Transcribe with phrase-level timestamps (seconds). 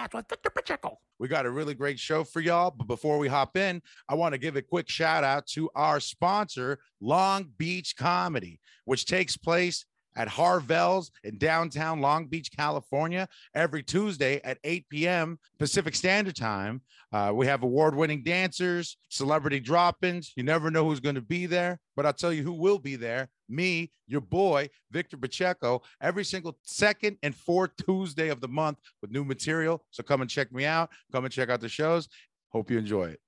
[0.00, 0.98] podcast with Victor Pacheco.
[1.18, 2.70] We got a really great show for y'all.
[2.70, 6.00] But before we hop in, I want to give a quick shout out to our
[6.00, 9.84] sponsor, Long Beach Comedy, which takes place
[10.20, 15.38] at Harvelle's in downtown Long Beach, California, every Tuesday at 8 p.m.
[15.58, 16.82] Pacific Standard Time.
[17.10, 20.34] Uh, we have award winning dancers, celebrity drop ins.
[20.36, 22.96] You never know who's going to be there, but I'll tell you who will be
[22.96, 28.78] there me, your boy, Victor Pacheco, every single second and fourth Tuesday of the month
[29.00, 29.84] with new material.
[29.90, 30.90] So come and check me out.
[31.12, 32.08] Come and check out the shows.
[32.50, 33.20] Hope you enjoy it.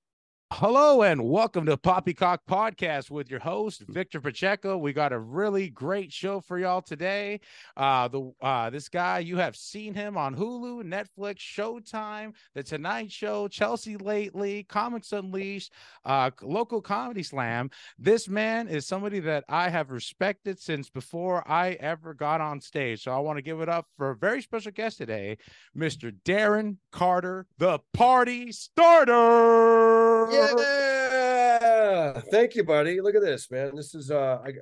[0.57, 4.77] Hello and welcome to Poppycock Podcast with your host Victor Pacheco.
[4.77, 7.39] We got a really great show for y'all today.
[7.75, 13.11] Uh, the uh, this guy you have seen him on Hulu, Netflix, Showtime, The Tonight
[13.11, 15.73] Show, Chelsea Lately, Comics Unleashed,
[16.05, 17.71] uh, Loco Comedy Jam.
[17.97, 23.01] This man is somebody that I have respected since before I ever got on stage.
[23.01, 25.39] So I want to give it up for a very special guest today,
[25.75, 26.13] Mr.
[26.23, 30.02] Darren Carter, the party starter.
[30.31, 32.21] Yeah.
[32.31, 33.01] Thank you, buddy.
[33.01, 33.75] Look at this, man.
[33.75, 34.53] This is uh I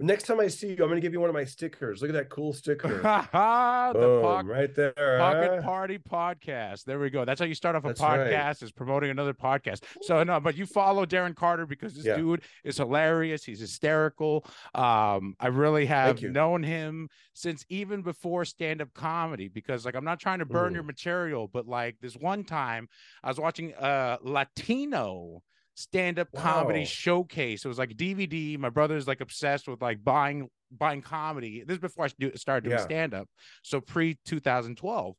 [0.00, 2.00] next time I see you, I'm gonna give you one of my stickers.
[2.02, 2.88] Look at that cool sticker.
[3.32, 4.92] the Boom, po- right there.
[4.92, 5.62] Pocket huh?
[5.62, 6.84] Party Podcast.
[6.84, 7.24] There we go.
[7.24, 8.62] That's how you start off a That's podcast right.
[8.62, 9.82] is promoting another podcast.
[10.02, 12.16] So no, but you follow Darren Carter because this Yeah.
[12.16, 13.44] dude is hilarious.
[13.44, 14.44] He's hysterical.
[14.74, 20.20] Um, I really have known him since even before stand-up comedy because like I'm not
[20.20, 20.74] trying to burn Mm.
[20.74, 22.88] your material, but like this one time
[23.22, 25.42] I was watching uh Latino
[25.78, 27.64] stand-up comedy showcase.
[27.64, 28.58] It was like DVD.
[28.58, 31.64] My brother's like obsessed with like buying buying comedy.
[31.66, 32.84] This is before I do- started doing Yeah.
[32.84, 33.28] stand-up.
[33.62, 35.14] So pre 2012.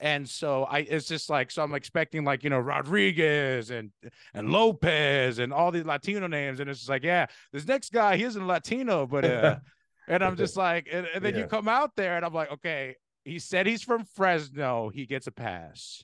[0.00, 3.90] And so I it's just like so I'm expecting like you know Rodriguez and
[4.34, 6.60] and Lopez and all these Latino names.
[6.60, 9.56] And it's just like, yeah, this next guy, he isn't Latino, but uh
[10.08, 12.96] and I'm just like, and, and then you come out there and I'm like, okay,
[13.24, 16.02] he said he's from Fresno, he gets a pass.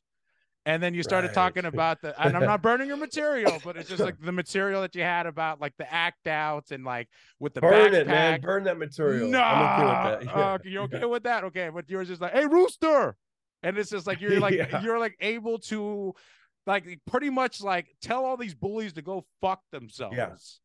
[0.66, 1.34] And then you started Right.
[1.34, 4.82] talking about the, and I'm not burning your material, but it's just like the material
[4.82, 7.94] that you had about like the act outs and like with the Burn backpack.
[7.94, 8.40] it, man.
[8.42, 9.28] Burn that material.
[9.28, 10.34] No, I'm okay with that.
[10.36, 10.52] Yeah.
[10.52, 11.44] okay, you're okay with that?
[11.44, 13.16] Okay, but yours is like, hey, rooster,
[13.62, 14.82] and it's just like you're like Yeah.
[14.82, 16.14] you're like able to
[16.66, 20.60] like pretty much like tell all these bullies to go fuck themselves,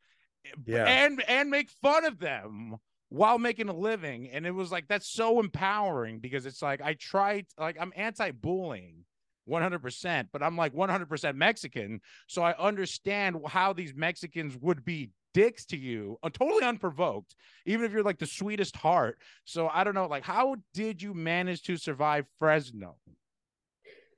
[0.66, 0.86] Yeah.
[0.86, 2.76] and and make fun of them
[3.08, 6.96] while making a living, and it was like that's so empowering because it's like I
[6.96, 9.06] tried like I'm anti-bullying.
[9.48, 15.66] 100% but i'm like 100% mexican so i understand how these mexicans would be dicks
[15.66, 17.36] to you uh, totally unprovoked
[17.66, 21.14] even if you're like the sweetest heart so i don't know like how did you
[21.14, 22.96] manage to survive fresno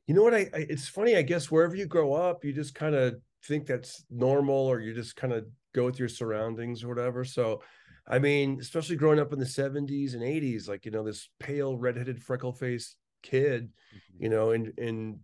[0.08, 0.34] You know what?
[0.34, 1.16] I, I it's funny.
[1.18, 4.94] I guess wherever you grow up, you just kind of think that's normal, or you
[4.94, 5.46] just kind of
[5.76, 7.26] go with your surroundings or whatever.
[7.26, 7.62] So,
[8.08, 11.78] I mean, especially growing up in the '70s and '80s, like you know, this pale,
[11.78, 12.96] redheaded, freckle-faced
[13.30, 13.70] kid,
[14.18, 15.20] you know, and and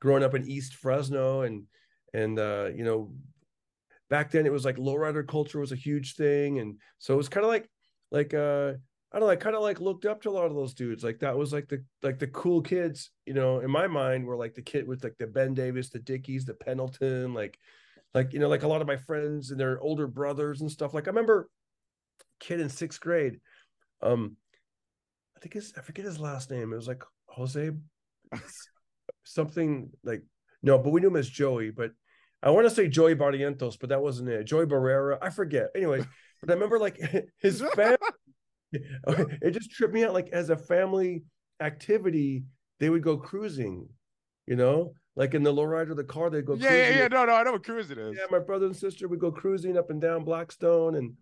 [0.00, 1.64] growing up in East Fresno, and
[2.12, 3.12] and uh, you know,
[4.10, 7.28] back then it was like lowrider culture was a huge thing, and so it was
[7.28, 7.68] kind of like
[8.10, 8.74] like uh
[9.14, 11.04] I don't know, I kind of like looked up to a lot of those dudes.
[11.04, 14.36] Like that was like the like the cool kids, you know, in my mind were
[14.36, 17.56] like the kid with like the Ben Davis, the Dickies, the Pendleton, like
[18.12, 20.94] like you know, like a lot of my friends and their older brothers and stuff.
[20.94, 21.48] Like I remember
[22.40, 23.38] kid in sixth grade.
[24.02, 24.36] Um
[25.36, 26.72] I think his I forget his last name.
[26.72, 27.04] It was like
[27.34, 27.70] Jose
[29.24, 30.22] something like
[30.62, 31.92] no, but we knew him as Joey, but
[32.42, 34.44] I want to say Joey Barrientos, but that wasn't it.
[34.44, 35.68] Joey Barrera, I forget.
[35.74, 36.04] Anyways,
[36.40, 36.98] but I remember like
[37.38, 37.98] his family
[38.72, 40.12] it just tripped me out.
[40.14, 41.24] Like as a family
[41.60, 42.44] activity,
[42.80, 43.88] they would go cruising,
[44.46, 46.96] you know, like in the lowrider, the car, they'd go yeah cruising.
[46.96, 49.06] yeah yeah no no i know what cruise it is Yeah, my brother and sister
[49.06, 51.12] would go cruising up and down Blackstone and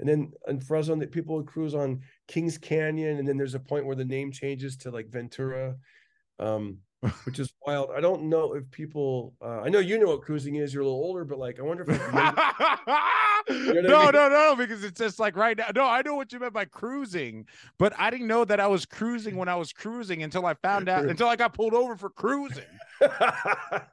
[0.00, 3.60] and then in Fresno, that people would cruise on Kings Canyon, and then there's a
[3.60, 5.76] point where the name changes to like Ventura,
[6.38, 6.78] um,
[7.24, 7.90] which is wild.
[7.94, 9.34] I don't know if people.
[9.40, 10.74] Uh, I know you know what cruising is.
[10.74, 12.34] You're a little older, but like I wonder if like,
[13.48, 14.12] maybe- no, I no, mean?
[14.12, 15.66] no, no, because it's just like right now.
[15.74, 17.46] No, I know what you meant by cruising,
[17.78, 20.88] but I didn't know that I was cruising when I was cruising until I found
[20.88, 22.64] out until I got pulled over for cruising.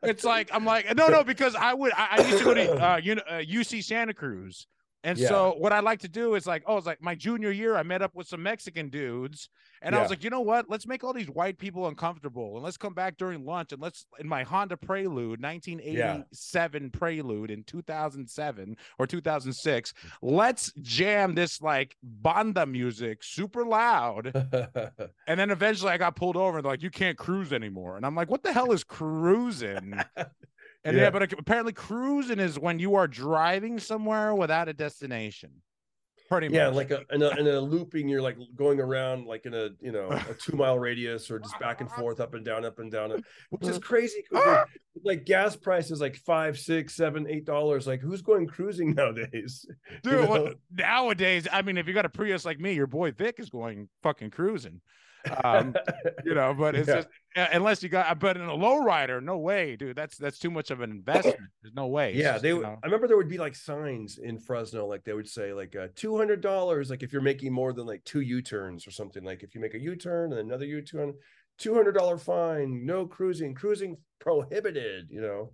[0.04, 2.74] It's like I'm like no, no, because I would I, I used to go to
[2.74, 4.68] uh, you know, uh, UC Santa Cruz,
[5.04, 5.28] and Yeah.
[5.28, 7.84] so what I like to do is like oh, it's like my junior year I
[7.84, 9.50] met up with some Mexican dudes,
[9.82, 12.64] and I was like you know what, let's make all these white people uncomfortable, and
[12.64, 18.78] let's come back during lunch, and let's in my Honda Prelude, 1987 Prelude in 2007
[19.00, 24.34] or 2006, let's jam this like banda music super loud.
[25.28, 27.98] And then eventually I got pulled over and they're like, you can't cruise anymore.
[27.98, 30.00] And I'm like, what the hell is cruising?
[30.88, 31.10] And yeah, Yeah.
[31.10, 35.52] but apparently cruising is when you are driving somewhere without a destination.
[36.30, 36.56] Pretty much.
[36.56, 36.76] yeah, much.
[36.76, 39.94] like a in, a in a looping, you're like going around like in a you
[39.94, 42.92] know a two mile radius or just back and forth, up and down, up and
[42.92, 44.24] down, which is uh, crazy.
[44.36, 44.42] Ah!
[44.44, 44.66] they're-
[45.04, 47.86] like gas prices like five, six, seven, eight dollars.
[47.88, 49.66] Like who's going cruising nowadays?
[50.04, 50.54] Dude, you know?
[50.72, 53.88] nowadays, I mean, if you got a Prius like me, your boy Vic is going
[54.04, 54.82] fucking cruising.
[55.44, 55.76] Um,
[56.26, 56.96] you know, but it's Yeah.
[56.96, 59.96] just uh, unless you got, but in a lowrider, no way, dude.
[59.96, 61.38] That's that's too much of an investment.
[61.62, 62.10] There's no way.
[62.12, 62.50] It's yeah, just, they.
[62.50, 62.78] you know.
[62.82, 65.88] I remember there would be like signs in Fresno, like they would say like uh,
[65.96, 69.24] two hundred dollars, like if you're making more than like two U turns or something.
[69.24, 71.14] Like if you make a U turn and another U turn,
[71.58, 75.08] two hundred dollar fine, no cruising, cruising prohibited.
[75.10, 75.52] You know.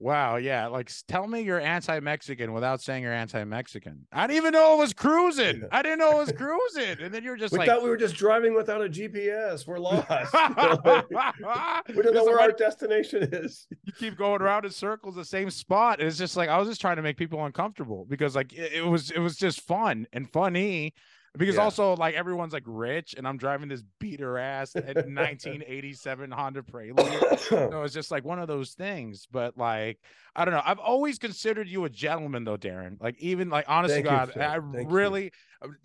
[0.00, 0.68] Wow, yeah.
[0.68, 4.06] Like, tell me you're anti-Mexican without saying you're anti-Mexican.
[4.12, 5.64] I didn't even know it was cruising.
[5.72, 7.96] I didn't know it was cruising, and then you're just we like, thought we were
[7.96, 9.66] just driving without a GPS.
[9.66, 10.06] We're lost.
[11.94, 13.66] We don't know where our destination is.
[13.84, 15.98] you keep going around in circles the same spot.
[15.98, 18.72] And it's just like I was just trying to make people uncomfortable because like it,
[18.74, 20.94] it was it was just fun and funny.
[21.38, 21.62] Because Yeah.
[21.62, 26.98] also like everyone's like rich and I'm driving this beater ass 1987 Honda Prelude.
[27.48, 29.26] So it's just like one of those things.
[29.30, 29.98] But like
[30.36, 30.62] I don't know.
[30.64, 33.00] I've always considered you a gentleman though, Darren.
[33.00, 34.42] Like even like honest to Thank you, God, Phil.
[34.42, 34.94] I Thank you.
[34.96, 35.32] really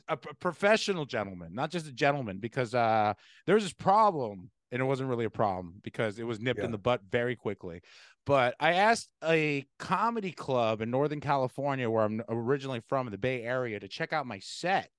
[0.07, 3.13] a, professional gentleman, not just a gentleman, because uh
[3.45, 6.65] there was this problem and it wasn't really a problem because it was nipped Yeah.
[6.65, 7.81] in the butt very quickly.
[8.25, 13.17] But I asked a comedy club in Northern California, where I'm originally from, in the
[13.17, 14.89] Bay Area, to check out my set.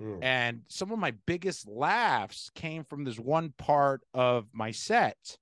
[0.00, 0.22] Mm.
[0.22, 5.36] And some of my biggest laughs came from this one part of my set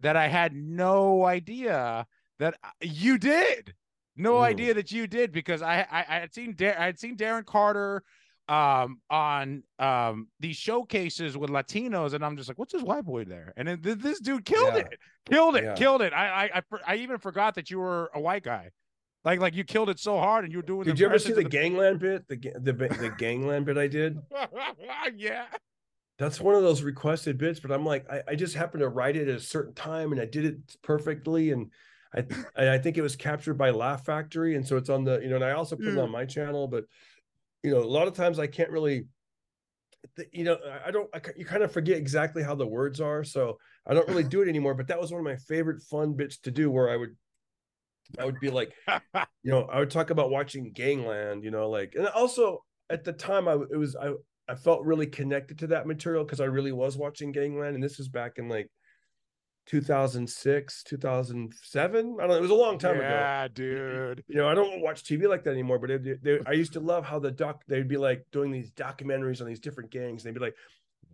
[0.00, 2.06] that I had no idea
[2.38, 3.74] that you did.
[4.16, 4.42] No Mm.
[4.44, 7.44] idea that you did because I I, I had seen Dar- I had seen Darren
[7.44, 8.02] Carter
[8.48, 13.24] um on um these showcases with Latinos and I'm just like what's this white boy
[13.24, 14.80] there and then th- this dude killed Yeah.
[14.80, 14.98] it
[15.30, 15.74] killed it Yeah.
[15.74, 18.70] killed it I, I I for- I even forgot that you were a white guy
[19.24, 21.18] like like you killed it so hard and you were doing the Did you ever
[21.18, 22.28] see impressions the gangland bit?
[22.28, 24.18] The the the gangland bit I did.
[25.16, 25.46] yeah
[26.18, 29.16] That's one of those requested bits, but I'm like, I, I just happened to write
[29.16, 31.50] it at a certain time and I did it perfectly.
[31.52, 31.70] And
[32.14, 32.24] I
[32.56, 34.54] I think it was captured by Laugh Factory.
[34.56, 36.04] And so it's on the, you know, and I also put it Mm.
[36.04, 36.84] on my channel, but
[37.62, 39.06] you know, a lot of times I can't really
[40.32, 43.22] you know, I- I don't I, you kind of forget exactly how the words are.
[43.24, 44.74] So I don't really do it anymore.
[44.74, 47.16] But that was one of my favorite fun bits to do where I would
[48.18, 48.72] I would be like,
[49.42, 53.12] you know, I would talk about watching Gangland, you know, like, and also at the
[53.12, 54.12] time I it was I
[54.48, 57.98] I felt really connected to that material because I really was watching Gangland, and this
[57.98, 58.68] was back in like
[59.66, 62.16] 2006, 2007.
[62.18, 63.02] I don't know, it was a long time ago.
[63.04, 66.52] yeah dude You know, I don't watch TV like that anymore, but it, they, I
[66.52, 69.90] used to love how the doc they'd be like doing these documentaries on these different
[69.90, 70.56] gangs, and they'd be like,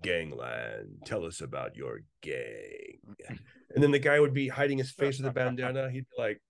[0.02, 2.98] "Gangland, tell us about your gang,"
[3.74, 5.90] and then the guy would be hiding his face with a bandana.
[5.90, 6.40] He'd be like,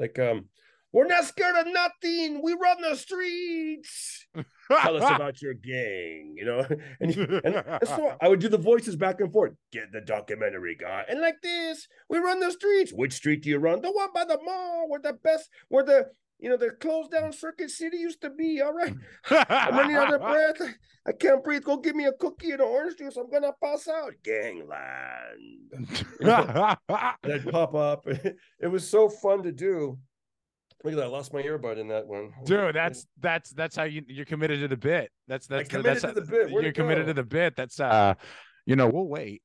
[0.00, 0.46] "Like, um,
[0.92, 2.42] we're not scared of nothing.
[2.42, 4.26] We run the streets.
[4.34, 6.66] Tell us about your gang," you know.
[7.00, 9.52] And, and, and so I would do the voices back and forth.
[9.70, 12.92] Get the documentary guy, and like this, we run the streets.
[12.92, 13.82] Which street do you run?
[13.82, 17.32] The one by the mall, We're the best, We're the you know the closed down
[17.32, 18.60] Circuit City used to be.
[18.60, 18.94] All right,
[19.30, 20.74] I'm running out of breath.
[21.06, 21.64] I can't breathe.
[21.64, 23.16] Go give me a cookie and an orange juice.
[23.16, 24.12] I'm gonna pass out.
[24.24, 24.74] Gangland.
[26.20, 28.06] And I'd pop up.
[28.60, 29.98] It was so fun to do.
[30.82, 31.06] Look at that!
[31.06, 34.60] I lost my earbud in that one, Dude, that's that's that's how you you're committed
[34.60, 35.10] to the bit.
[35.28, 36.50] That's that's committed that's to the bit.
[36.50, 37.54] Where'd you're committed to the bit.
[37.54, 38.14] That's uh,
[38.64, 39.42] you know, we'll wait.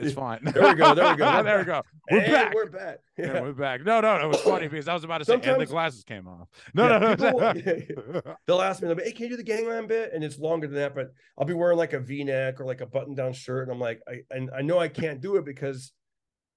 [0.00, 0.40] It's fine.
[0.52, 1.42] There we go, there we go.
[1.42, 1.82] there we go.
[2.10, 2.54] We're And back.
[2.54, 2.98] We're back.
[3.18, 3.40] Yeah, Yeah.
[3.42, 3.84] we're back.
[3.84, 4.24] No, no, no.
[4.24, 6.48] It was funny because I was about to say, and the glasses came off.
[6.74, 7.32] No, Yeah, no, no.
[7.34, 10.38] will- They'll ask me, they'll be, "Hey, can you do the gangland bit?" And it's
[10.38, 13.64] longer than that, but I'll be wearing like a V-neck or like a button-down shirt,
[13.68, 15.92] and I'm like, I and I know I can't do it because,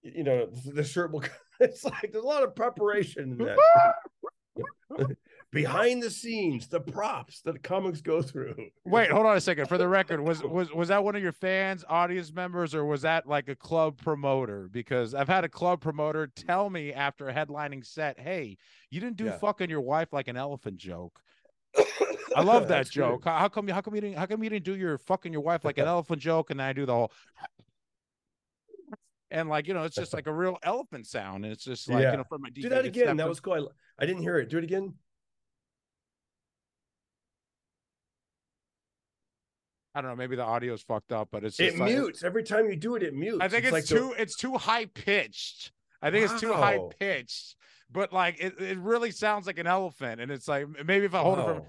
[0.01, 1.23] you know, the shirt will.
[1.59, 3.37] It's like there's a lot of preparation in
[4.97, 5.15] that.
[5.53, 8.55] Behind the scenes, the props that the comics go through.
[8.85, 9.67] Wait, hold on a second.
[9.67, 13.03] For the record, was was was that one of your fans, audience members, or was
[13.03, 14.67] that like a club promoter?
[14.71, 18.57] Because I've had a club promoter tell me after a headlining set, "Hey,
[18.89, 19.37] you didn't do Yeah.
[19.37, 21.21] fucking your wife like an elephant joke."
[22.35, 23.25] I love that joke.
[23.25, 25.31] How, how come you how come you didn't how come you didn't do your fucking
[25.31, 27.11] your wife like an elephant joke and then I do the whole
[29.31, 32.01] and like you know it's just like a real elephant sound and it's just like
[32.03, 32.11] Yeah.
[32.11, 33.17] you know from my Do that again.
[33.17, 33.53] That was cool.
[33.99, 34.49] I, I didn't hear it.
[34.49, 34.93] Do it again.
[39.95, 42.67] I don't know maybe the audio's fucked up but it's It like, mutes every time
[42.69, 43.03] you do it.
[43.03, 43.37] It mutes.
[43.41, 45.71] I think it's, like the- too it's too high pitched.
[46.01, 47.55] I think it's too high pitched,
[47.91, 51.19] but like it, it really sounds like an elephant, and it's like maybe if I
[51.19, 51.61] hold it from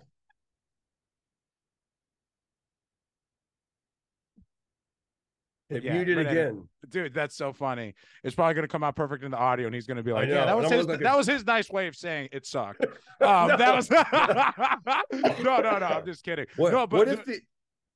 [5.70, 6.68] It Yeah, muted again.
[6.90, 9.74] dude that's so funny it's probably going to come out perfect in the audio and
[9.74, 11.70] he's going to be like yeah that was his, like that a- was his nice
[11.70, 12.84] way of saying it sucked
[13.22, 13.74] um that No.
[13.76, 13.90] was
[15.42, 17.40] no no no i'm just kidding What, no but what if the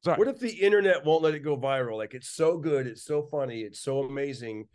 [0.04, 0.18] sorry.
[0.18, 1.96] what if the internet won't let it go viral?
[1.96, 4.66] Like it's so good, it's so funny, it's so amazing,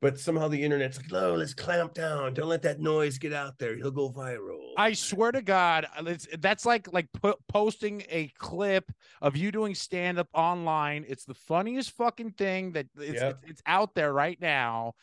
[0.00, 2.34] but somehow the internet's like, no, let's clamp down.
[2.34, 3.76] Don't let that noise get out there.
[3.76, 4.58] He'll go viral.
[4.76, 9.52] I swear to God, uh, it's that's like like po- posting a clip of you
[9.52, 11.04] doing stand up online.
[11.08, 13.38] It's the funniest fucking thing that it's, Yep.
[13.42, 14.94] it's it's out there right now,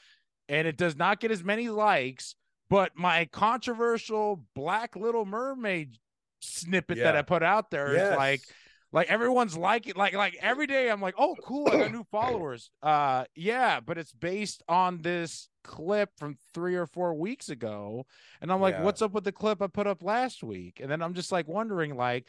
[0.49, 2.35] and it does not get as many likes.
[2.69, 5.97] But my controversial Black Little Mermaid
[6.41, 8.55] snippet that I put out there is like Yes.
[8.91, 12.71] Like everyone's liking like like every day i'm like oh cool i got new followers
[12.81, 18.05] uh yeah but it's based on this clip from three or four weeks ago
[18.41, 18.83] and i'm like Yeah.
[18.83, 21.47] what's up with the clip i put up last week and then i'm just like
[21.47, 22.25] wondering like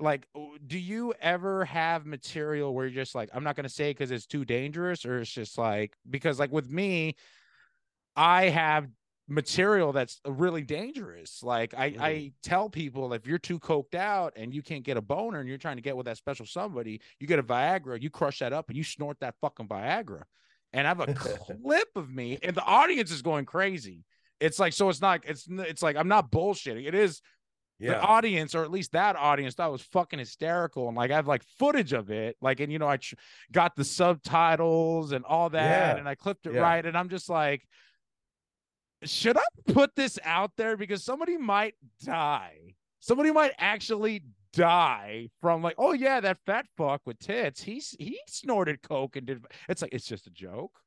[0.00, 0.26] like
[0.66, 4.10] do you ever have material where you're just like i'm not going to say because
[4.10, 7.14] it's too dangerous or it's just like because like with me
[8.16, 8.86] i have
[9.26, 11.42] material that's really dangerous.
[11.42, 12.00] Like i Mhm.
[12.00, 15.48] i tell people if you're too coked out and you can't get a boner and
[15.48, 18.52] you're trying to get with that special somebody you get a viagra you crush that
[18.52, 20.24] up and you snort that fucking viagra.
[20.74, 24.04] And i have a clip of me and the audience is going crazy.
[24.40, 26.86] It's like so it's not it's it's like i'm not bullshitting.
[26.86, 27.22] It is
[27.80, 30.88] the audience or at least that audience thought was fucking hysterical.
[30.88, 32.36] And like i have like footage of it.
[32.42, 33.14] Like and you know i tr-
[33.52, 35.98] got the subtitles and all that Yeah.
[35.98, 36.60] and i clipped it Yeah.
[36.60, 36.84] right.
[36.84, 37.66] And i'm just like
[39.04, 39.42] should i
[39.72, 45.92] put this out there because somebody might die somebody might actually die from like oh
[45.92, 50.06] yeah that fat fuck with tits he's he snorted coke and did it's like it's
[50.06, 50.78] just a joke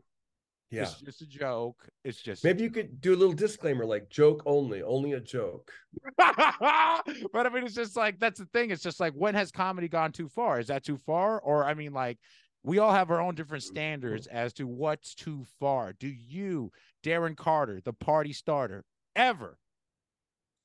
[0.71, 0.83] Yeah.
[0.83, 4.41] it's just a joke it's just Maybe you could do a little disclaimer like joke
[4.45, 5.71] only, only a joke.
[6.17, 8.71] but I mean, it's just like that's the thing.
[8.71, 10.59] It's just like when has comedy gone too far?
[10.59, 11.39] Is that too far?
[11.39, 12.17] Or I mean, like
[12.63, 15.93] we all have our own different mm, standards as to what's too far.
[15.93, 16.71] Do you,
[17.03, 18.83] Darren Carter, the party starter,
[19.15, 19.57] ever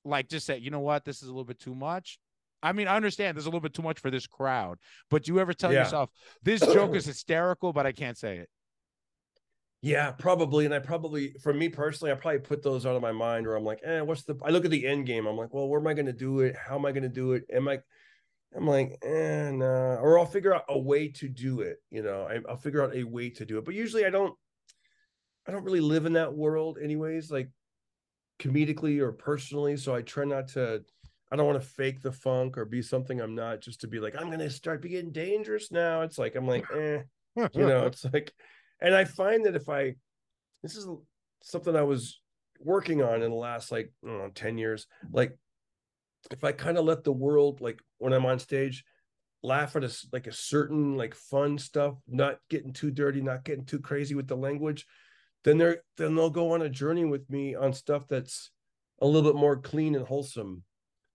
[0.04, 2.18] like just say, you know what, this is a little bit too much?
[2.62, 4.78] I mean, I understand there's a little bit too much for this crowd,
[5.10, 5.80] but do you ever tell Yeah.
[5.80, 6.10] yourself
[6.42, 8.48] this joke is hysterical, but I can't say it?
[9.80, 10.64] Yeah, probably.
[10.64, 13.56] And I probably, for me personally, I probably put those out of my mind where
[13.56, 15.26] I'm like, eh, what's the, I look at the end game.
[15.26, 16.54] I'm like, well, where am I going to do it?
[16.56, 17.44] How am I going to do it?
[17.52, 17.80] Am I,
[18.56, 19.96] I'm like, eh, nah.
[19.96, 21.78] Or I'll figure out a way to do it.
[21.90, 23.64] You know, I, I'll figure out a way to do it.
[23.64, 24.34] But usually I don't,
[25.46, 27.50] I don't really live in that world anyways, like
[28.38, 29.76] comedically or personally.
[29.76, 30.82] So I try not to,
[31.30, 33.98] I don't want to fake the funk or be something I'm not just to be
[33.98, 36.02] like, I'm going to start being dangerous now.
[36.02, 37.02] It's like, I'm like, eh
[37.36, 38.32] you know it's like
[38.80, 39.94] and i find that if i
[40.62, 40.86] this is
[41.42, 42.20] something i was
[42.60, 45.36] working on in the last like know, 10 years like
[46.30, 48.84] if i kind of let the world like when i'm on stage
[49.42, 53.64] laugh at a like a certain like fun stuff not getting too dirty not getting
[53.64, 54.86] too crazy with the language
[55.44, 58.50] then they're then they'll go on a journey with me on stuff that's
[59.00, 60.62] a little bit more clean and wholesome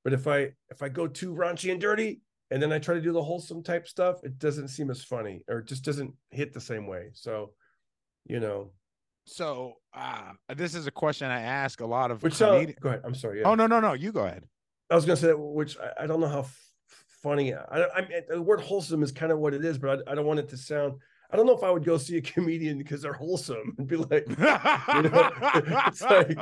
[0.04, 3.02] but if i if i go too raunchy and dirty and then I try to
[3.02, 6.54] do the wholesome type stuff, it doesn't seem as funny or it just doesn't hit
[6.54, 7.10] the same way.
[7.14, 7.52] So,
[8.26, 8.72] you know,
[9.26, 12.90] so uh, this is a question I ask a lot of which sound, comedi- go
[12.90, 13.02] ahead.
[13.04, 13.42] I'm sorry.
[13.42, 13.48] Yeah.
[13.50, 14.46] Oh no, no, no, you go ahead.
[14.90, 16.74] I was gonna say that, which I, I don't know how f-
[17.22, 17.54] funny.
[17.54, 20.16] I, I mean, the word wholesome is kind of what it is, but I, I
[20.16, 20.94] don't want it to sound.
[21.32, 23.98] I don't know if I would go see a comedian because they're wholesome and be
[23.98, 25.32] like, you know,
[25.88, 26.38] it's like-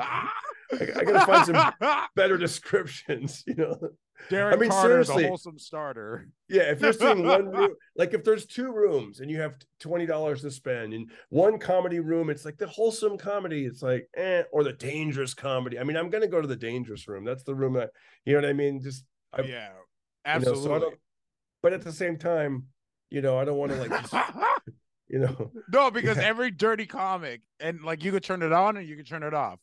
[0.72, 3.44] I, I gotta find some better descriptions.
[3.46, 3.90] You know,
[4.30, 5.24] Darren I mean, Carter, seriously.
[5.24, 6.28] the wholesome starter.
[6.50, 10.06] Yeah, if you're seeing one room, like if there's two rooms and you have twenty
[10.06, 13.66] dollars to spend in one comedy room, it's like the wholesome comedy.
[13.66, 15.80] It's like, eh, or the dangerous comedy.
[15.80, 17.24] I mean, I'm gonna go to the dangerous room.
[17.24, 17.92] That's the room that
[18.26, 18.82] you know what I mean.
[18.82, 19.82] Just I, you yeah, know,
[20.26, 20.64] absolutely.
[20.64, 20.96] so I don't.
[21.62, 22.66] But at the same time,
[23.10, 24.14] you know, I don't want to like, just,
[25.08, 26.26] you know, no, because Yeah.
[26.26, 29.34] every dirty comic, and like you could turn it on and you could turn it
[29.34, 29.60] off.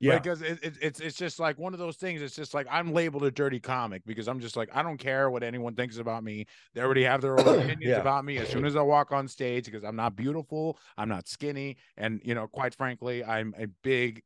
[0.00, 2.22] yeah, Because it, it, it's it's just like one of those things.
[2.22, 5.30] It's just like I'm labeled a dirty comic because I'm just like I don't care
[5.30, 6.46] what anyone thinks about me.
[6.74, 7.98] They already have their own opinions Yeah.
[7.98, 11.28] about me as soon as I walk on stage because I'm not beautiful, I'm not
[11.28, 14.22] skinny, and you know, quite frankly, I'm a big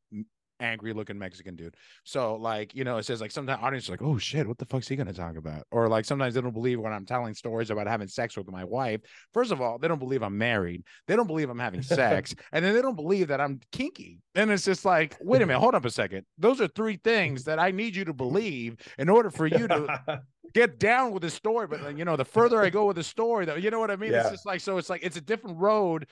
[0.60, 1.74] angry looking Mexican dude.
[2.04, 4.66] So like, you know, it says like sometimes audience are like, oh shit, what the
[4.66, 5.64] fuck's he gonna talk about?
[5.70, 8.64] Or like sometimes they don't believe when I'm telling stories about having sex with my
[8.64, 9.00] wife.
[9.32, 10.84] First of all, they don't believe I'm married.
[11.06, 14.20] They don't believe I'm having sex, and then they don't believe that I'm kinky.
[14.34, 16.24] And it's just like, wait a minute, hold up a second.
[16.38, 20.20] Those are three things that I need you to believe in order for you to
[20.54, 21.66] get down with the story.
[21.66, 23.90] But then, you know, the further I go with the story, though, you know what
[23.90, 24.12] I mean?
[24.14, 24.78] It's just like so.
[24.78, 26.06] It's like it's a different road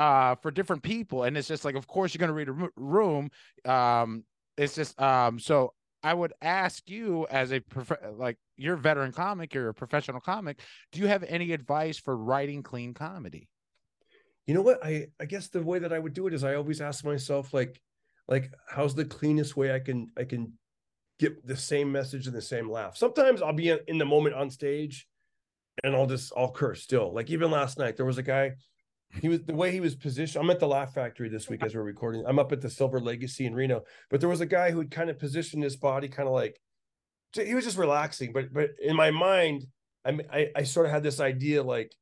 [0.00, 2.70] uh for different people and it's just like of course you're going to read a
[2.76, 3.30] room
[3.64, 4.24] um
[4.56, 9.12] it's just um so i would ask you as a prof- like you're a veteran
[9.12, 10.60] comic you're a professional comic
[10.92, 13.48] do you have any advice for writing clean comedy
[14.50, 14.84] you know what?
[14.84, 17.54] I I guess the way that I would do it is I always ask myself
[17.54, 17.80] like,
[18.26, 20.54] like how's the cleanest way I can I can
[21.20, 22.96] get the same message and the same laugh.
[22.96, 25.06] Sometimes I'll be in, in the moment on stage,
[25.84, 27.14] and I'll just I'll curse still.
[27.14, 28.54] Like even last night, there was a guy.
[29.12, 30.42] He was the way he was positioned.
[30.42, 32.24] I'm at the Laugh Factory this week as we're recording.
[32.26, 34.90] I'm up at the Silver Legacy in Reno, but there was a guy who had
[34.90, 36.60] kind of positioned his body kind of like
[37.34, 38.32] he was just relaxing.
[38.32, 39.66] But but in my mind,
[40.04, 41.92] I I, I sort of had this idea like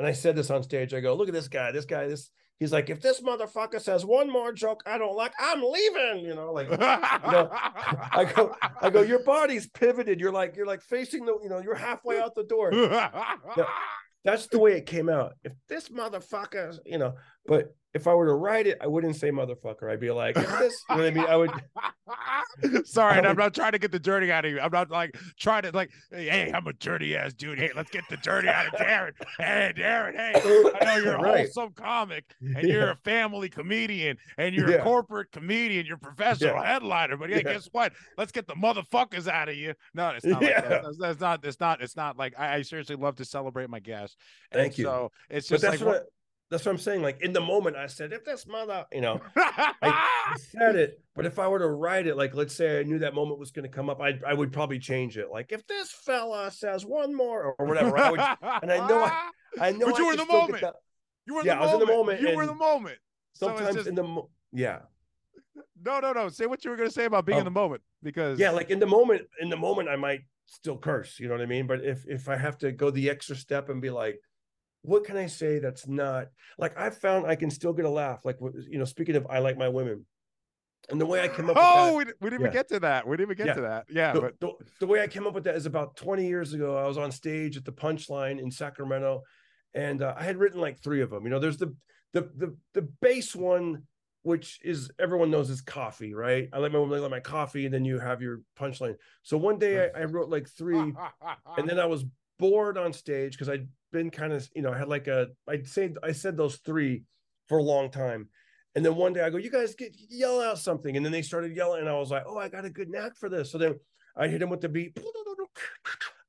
[0.00, 0.94] and I said this on stage.
[0.94, 1.72] I go, look at this guy.
[1.72, 5.32] This guy, this he's like, if this motherfucker says one more joke I don't like,
[5.38, 6.24] I'm leaving.
[6.24, 10.18] You know, like you know, I go, I go, your body's pivoted.
[10.18, 12.70] You're like, you're like facing the, you know, you're halfway out the door.
[14.24, 15.34] that's the way it came out.
[15.44, 17.14] If this motherfucker, you know,
[17.46, 19.90] but if I were to write it, I wouldn't say motherfucker.
[19.90, 21.24] I'd be like, this, you know what I mean?
[21.26, 21.50] I would.
[22.86, 24.60] Sorry, I would, I'm not trying to get the dirty out of you.
[24.60, 27.58] I'm not like trying to like, hey, I'm a dirty ass dude.
[27.58, 29.12] Hey, let's get the dirty out of Darren.
[29.38, 30.14] Hey, Darren.
[30.14, 30.32] Hey,
[30.80, 31.38] I know you're a right.
[31.46, 32.74] wholesome comic and yeah.
[32.74, 34.76] you're a family comedian and you're yeah.
[34.76, 35.84] a corporate comedian.
[35.84, 36.72] You're a professional yeah.
[36.72, 37.16] headliner.
[37.16, 37.92] But yeah, guess what?
[38.16, 39.74] Let's get the motherfuckers out of you.
[39.94, 40.42] No, it's not.
[40.42, 40.82] Like that.
[40.82, 41.44] That's, that's, not.
[41.44, 41.82] It's not.
[41.82, 44.16] It's not like I, I seriously love to celebrate my guests.
[44.52, 44.84] And Thank you.
[44.84, 45.80] So it's just like.
[45.80, 46.06] What,
[46.50, 47.02] that's what I'm saying.
[47.02, 51.00] Like in the moment, I said, if this mother, you know, I, I, said it.
[51.14, 53.52] But if I were to write it, like let's say I knew that moment was
[53.52, 55.30] going to come up, I I would probably change it.
[55.30, 58.20] Like if this fella says one more or whatever, I would,
[58.62, 59.28] and I know I,
[59.60, 59.86] I know.
[59.86, 60.64] But you were in the moment.
[61.26, 62.20] You were in yeah, the I was in the moment.
[62.20, 62.98] You were in the moment.
[63.34, 63.88] Sometimes so just...
[63.88, 64.80] in the mo- yeah.
[65.84, 66.28] No, no, no.
[66.28, 67.40] Say what you were going to say about being oh.
[67.40, 70.76] in the moment, because yeah, like in the moment, in the moment, I might still
[70.76, 71.20] curse.
[71.20, 71.68] You know what I mean?
[71.68, 74.20] But if if I have to go the extra step and be like
[74.82, 78.24] what can I say that's not like I've found I can still get a laugh.
[78.24, 80.06] Like you know, speaking of I like my women.
[80.88, 82.46] And the way I came up oh, with that, we, we didn't yeah.
[82.46, 83.06] even get to that.
[83.06, 83.54] We didn't even get yeah.
[83.54, 83.84] to that.
[83.90, 84.12] Yeah.
[84.12, 86.74] The, but the, the, way I came up with that is about 20 years ago.
[86.76, 89.22] I was on stage at the punchline in Sacramento
[89.74, 91.24] and uh, I had written like three of them.
[91.24, 91.74] You know, there's the
[92.12, 93.84] the the the base one,
[94.22, 96.48] which is everyone knows is coffee, right?
[96.52, 98.96] I like my woman, I like my coffee, and then you have your punchline.
[99.22, 100.96] So one day I, I wrote like three, and
[101.66, 102.04] then I was
[102.38, 105.66] bored on stage because I'd been kind of, you know, I had like a, I'd
[105.66, 107.04] say, I said those three
[107.48, 108.28] for a long time.
[108.74, 110.96] And then one day I go, you guys get yell out something.
[110.96, 111.80] And then they started yelling.
[111.80, 113.50] And I was like, oh, I got a good knack for this.
[113.50, 113.78] So then
[114.16, 114.98] I hit him with the beat.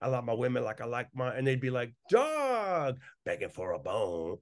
[0.01, 3.73] I like my women like I like my, and they'd be like, dog, begging for
[3.73, 4.37] a bone.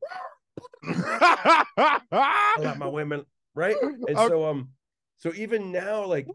[0.85, 1.65] I
[2.59, 3.75] like my women, right?
[3.81, 4.69] And so, um,
[5.17, 6.27] so even now, like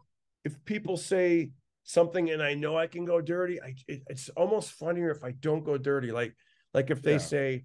[0.44, 1.52] if people say
[1.84, 5.30] something and I know I can go dirty, I it, it's almost funnier if I
[5.32, 6.12] don't go dirty.
[6.12, 6.34] Like
[6.74, 7.18] like if they yeah.
[7.18, 7.64] say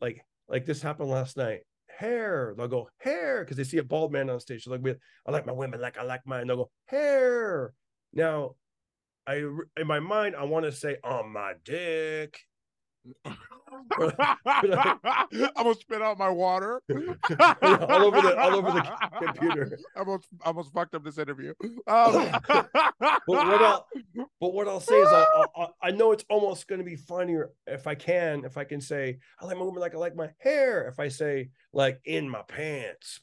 [0.00, 1.60] like like this happened last night.
[1.98, 4.66] Hair, they'll go hair because they see a bald man on stage.
[4.66, 6.46] Like with I like my women like I like mine.
[6.46, 7.74] They'll go hair.
[8.12, 8.54] Now,
[9.26, 9.44] I
[9.76, 12.40] in my mind I want to say on my dick,
[13.74, 19.78] I'm gonna spit out my water all over the all over the computer.
[19.96, 21.54] I almost I almost fucked up this interview.
[21.86, 22.72] Um, but
[23.26, 23.86] what I'll
[24.40, 27.86] but what I'll say is I, I, I know it's almost to be funnier if
[27.86, 30.88] I can if I can say I like my woman like I like my hair.
[30.88, 33.20] If I say like in my pants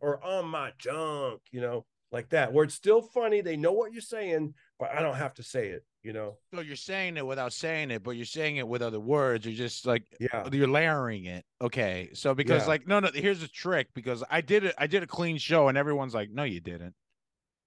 [0.00, 3.40] or on my junk, you know, like that, where it's still funny.
[3.40, 6.60] They know what you're saying, but I don't have to say it you know so
[6.60, 9.86] you're saying it without saying it but you're saying it with other words you're just
[9.86, 12.68] like yeah you're layering it okay so because yeah.
[12.68, 15.68] like no no here's a trick because i did it i did a clean show
[15.68, 16.94] and everyone's like no you didn't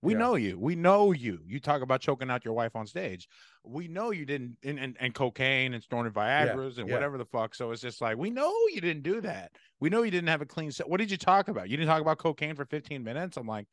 [0.02, 0.20] we yeah.
[0.20, 3.28] know you we know you you talk about choking out your wife on stage
[3.64, 6.84] we know you didn't and, and, and cocaine and storing viagra's yeah.
[6.84, 9.90] and whatever the fuck so it's just like we know you didn't do that we
[9.90, 12.02] know you didn't have a clean set what did you talk about you didn't talk
[12.02, 13.66] about cocaine for 15 minutes i'm like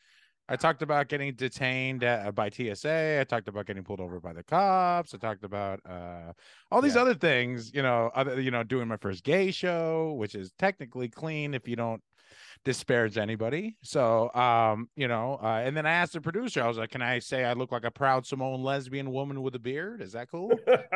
[0.52, 3.20] I talked about getting detained uh, by TSA.
[3.22, 5.14] I talked about getting pulled over by the cops.
[5.14, 6.34] I talked about uh,
[6.70, 7.00] all these yeah.
[7.00, 7.72] other things.
[7.72, 11.66] You know, other you know, doing my first gay show, which is technically clean if
[11.66, 12.02] you don't
[12.66, 13.76] disparage anybody.
[13.82, 17.00] So, um, you know, uh, and then I asked the producer, I was like, "Can
[17.00, 20.02] I say I look like a proud Samoan lesbian woman with a beard?
[20.02, 20.52] Is that cool?"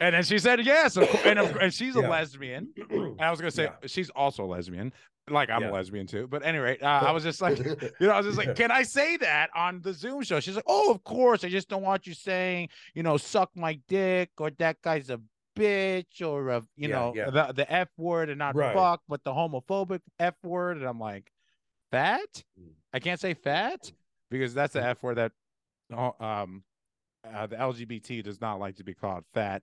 [0.00, 2.08] And then she said yes, and, and she's a yeah.
[2.08, 2.72] lesbian.
[2.90, 3.86] And I was gonna say yeah.
[3.86, 4.94] she's also a lesbian,
[5.30, 5.70] like I'm yeah.
[5.70, 6.26] a lesbian too.
[6.26, 7.58] But anyway, uh, I was just like,
[8.00, 10.40] you know, I was just like, can I say that on the Zoom show?
[10.40, 11.44] She's like, oh, of course.
[11.44, 15.20] I just don't want you saying, you know, suck my dick or that guy's a
[15.56, 18.74] bitch or a, you know, the the f word and not right.
[18.74, 20.76] fuck, but the homophobic f word.
[20.78, 21.30] And I'm like,
[21.90, 22.44] fat?
[22.92, 23.92] I can't say fat
[24.30, 24.86] because that's the mm.
[24.86, 25.32] f word that
[25.92, 26.62] oh, um
[27.32, 29.62] uh, the LGBT does not like to be called fat.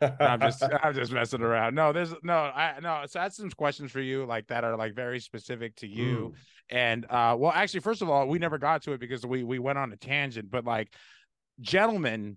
[0.00, 1.74] I'm just I'm just messing around.
[1.74, 3.02] No, there's no I no.
[3.06, 6.34] So that's some questions for you like that are like very specific to you.
[6.34, 6.38] Mm.
[6.70, 9.58] And uh well actually first of all, we never got to it because we we
[9.58, 10.94] went on a tangent, but like
[11.60, 12.36] gentlemen,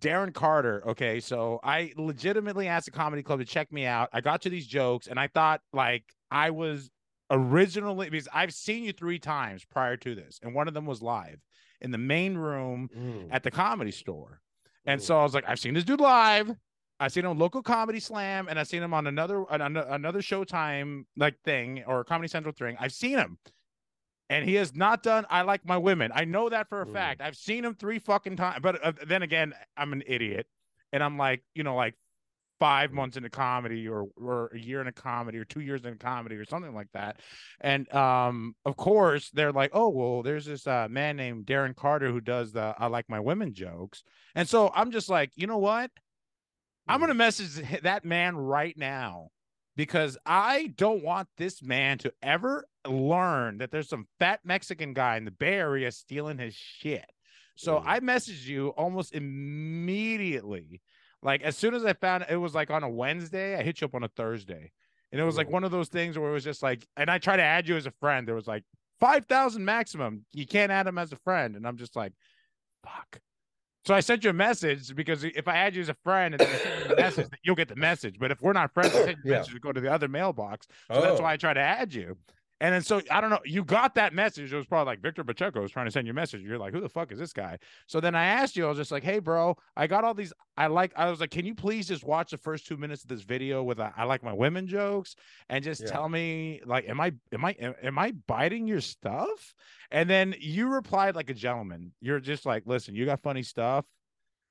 [0.00, 0.82] Darren Carter.
[0.90, 4.08] Okay, so I legitimately asked a comedy club to check me out.
[4.12, 6.90] I got to these jokes, and I thought like I was
[7.30, 11.02] originally because I've seen you three times prior to this, and one of them was
[11.02, 11.38] live
[11.80, 13.28] in the main room Mm.
[13.30, 14.40] at the comedy store.
[14.84, 15.04] And Mm.
[15.04, 16.50] so I was like, I've seen this dude live.
[17.00, 19.76] I've seen him on Loco Comedy Jam, and I've seen him on another an- an-
[19.76, 22.76] another Showtime like thing or Comedy Central thing.
[22.80, 23.38] I've seen him,
[24.28, 25.24] and he has not done.
[25.30, 26.10] I like my women.
[26.14, 26.92] I know that for a Mm.
[26.92, 27.20] fact.
[27.20, 28.60] I've seen him three fucking times.
[28.62, 30.46] But uh, then again, I'm an idiot,
[30.92, 31.94] and I'm like, you know, like
[32.58, 32.94] five Mm.
[32.94, 36.34] months into comedy or or a year in a comedy or two years in comedy
[36.34, 37.20] or something like that.
[37.60, 42.10] And um, of course, they're like, oh well, there's this uh, man named Darren Carter
[42.10, 44.02] who does the I like my women jokes.
[44.34, 45.92] And so I'm just like, you know what?
[46.88, 49.28] I'm gonna message that man right now
[49.76, 55.16] because I don't want this man to ever learn that there's some fat Mexican guy
[55.16, 57.04] in the Bay Area stealing his shit.
[57.56, 57.82] So Mm.
[57.86, 60.80] I messaged you almost immediately.
[61.22, 63.86] Like as soon as I found it was like on a Wednesday, I hit you
[63.86, 64.72] up on a Thursday.
[65.10, 65.52] And it was like Mm.
[65.52, 67.76] one of those things where it was just like, and I try to add you
[67.76, 68.26] as a friend.
[68.28, 68.64] There was like
[69.00, 70.24] 5,000 maximum.
[70.32, 71.56] You can't add him as a friend.
[71.56, 72.12] And I'm just like,
[72.84, 73.20] fuck.
[73.88, 76.40] So I sent you a message because if I add you as a friend and
[76.42, 78.16] then I send you a message, you'll get the message.
[78.18, 79.38] But if we're not friends, I send you Yeah.
[79.38, 80.68] message to go to the other mailbox.
[80.92, 81.22] So that's Oh.
[81.22, 82.18] why I try to add you.
[82.60, 84.52] And then so I don't know, you got that message.
[84.52, 86.42] It was probably like Victor Pacheco was trying to send you a message.
[86.42, 87.58] You're like, who the fuck is this guy?
[87.86, 90.32] So then I asked you, I was just like, hey, bro, I got all these.
[90.56, 93.08] I like, I was like, can you please just watch the first two minutes of
[93.08, 95.14] this video with uh, I like my women jokes
[95.48, 95.90] and just Yeah.
[95.92, 99.54] tell me, like, am I, am I, am, am I biting your stuff?
[99.92, 101.92] And then you replied like a gentleman.
[102.00, 103.84] You're just like, listen, you got funny stuff,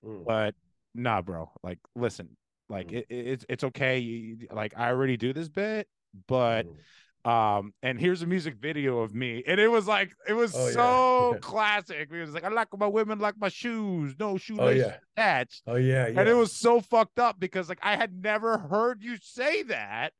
[0.06, 0.24] Mm.
[0.26, 0.56] but
[0.96, 1.52] nah, bro.
[1.62, 2.38] Like, listen,
[2.70, 2.98] like Mm.
[3.00, 4.00] it, it, it's it's okay.
[4.00, 5.88] You, like I already do this bit,
[6.28, 6.76] but Mm.
[7.26, 10.68] Um and here's a music video of me and it was like it was Oh,
[10.68, 10.74] yeah.
[10.74, 14.98] so classic it was like i like my women like my shoes no shoelaces yeah.
[15.18, 16.20] attached Oh yeah, yeah.
[16.20, 20.14] and it was so fucked up because like i had never heard you say that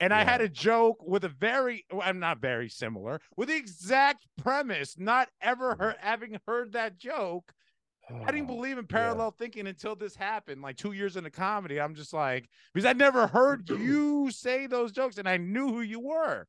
[0.00, 3.56] and i had a joke with a very well, i'm not very similar with the
[3.56, 7.52] exact premise not ever heard having heard that joke
[8.10, 11.80] I didn't Oh, believe in parallel thinking until this happened, like two years into comedy.
[11.80, 15.80] I'm just like, because I never heard you say those jokes and I knew who
[15.80, 16.46] you were.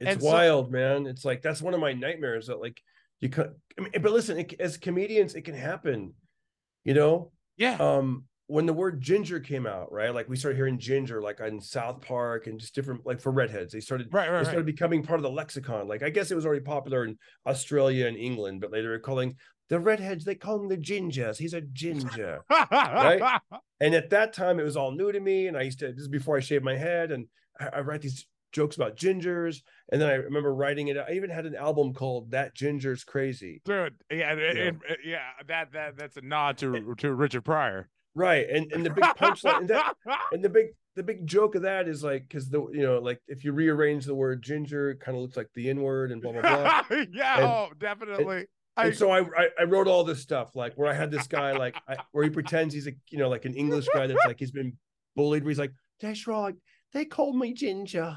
[0.00, 1.06] It's and so- wild, man.
[1.06, 2.80] It's like that's one of my nightmares that like
[3.20, 3.54] you could.
[3.78, 6.14] I mean, but listen, it, as comedians, it can happen.
[6.84, 7.76] You know, Yeah.
[7.78, 10.12] um, when the word ginger came out, right?
[10.12, 13.72] Like we started hearing ginger, like on South Park and just different, like for redheads,
[13.72, 14.46] they started right, right, it right.
[14.46, 15.86] started becoming part of the lexicon.
[15.88, 19.36] Like I guess it was already popular in Australia and England, but later calling
[19.72, 20.26] the redheads.
[20.26, 21.38] They call him the gingers.
[21.38, 22.44] He's a ginger.
[22.50, 23.40] right?
[23.80, 25.46] and at that time, it was all new to me.
[25.46, 27.26] And I used to this is before I shaved my head, and
[27.58, 29.62] I, I write these jokes about gingers.
[29.90, 30.98] And then I remember writing it.
[30.98, 34.62] I even had an album called "That Ginger's Crazy." Dude, yeah, and- Yeah.
[34.64, 37.88] and- uh, yeah, that that that's a nod to to Richard Pryor.
[38.14, 39.96] Right, and and the big punchline, and, that,
[40.32, 43.22] and the big the big joke of that is like because the you know like
[43.26, 46.20] if you rearrange the word ginger, it kind of looks like the N word and
[46.20, 46.82] blah blah blah.
[47.10, 48.44] yeah, And- oh, definitely.
[48.76, 51.26] I, and so I, I I wrote all this stuff like where I had this
[51.26, 54.24] guy like I, where he pretends he's a you know like an English guy that's
[54.26, 54.76] like he's been
[55.14, 55.42] bullied.
[55.44, 56.54] Where he's like, that's right,
[56.92, 58.16] they called me Ginger.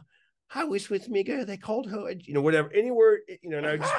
[0.54, 1.44] I was with me girl.
[1.46, 2.72] They called her, you know, whatever.
[2.74, 3.58] Any word, you know.
[3.58, 3.94] And I just,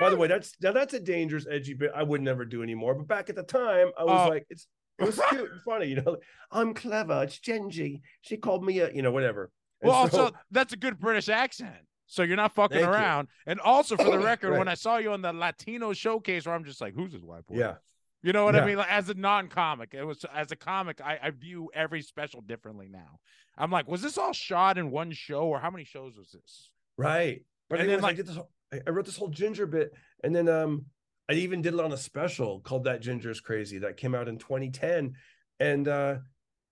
[0.00, 1.90] by the way, that's now that's a dangerous, edgy bit.
[1.94, 2.94] I would never do anymore.
[2.94, 4.30] But back at the time, I was Oh.
[4.30, 6.16] like, it's it was cute and funny, you know.
[6.52, 7.24] I'm clever.
[7.24, 8.00] It's Genji.
[8.22, 9.50] She called me a, you know, whatever.
[9.82, 11.74] And well, so- also that's a good British accent.
[12.06, 12.92] So you're not fucking Thank you.
[12.92, 13.28] around.
[13.46, 16.64] And also for the record, when I saw you on the Latino showcase, where I'm
[16.64, 17.56] just like, who's this white boy?
[17.58, 17.74] yeah,
[18.22, 18.76] You know what I mean?
[18.76, 22.88] Like, as a non-comic, it was as a comic, I, I view every special differently
[22.90, 23.18] now.
[23.58, 26.70] I'm like, was this all shot in one show, or how many shows was this?
[26.96, 27.42] Right.
[27.68, 28.36] But And then, I did this.
[28.36, 29.92] whole- I, I wrote this whole ginger bit,
[30.22, 30.86] and then um,
[31.28, 34.38] I even did it on a special called "That Ginger's Crazy" that came out in
[34.38, 35.14] 2010.
[35.58, 36.16] And uh,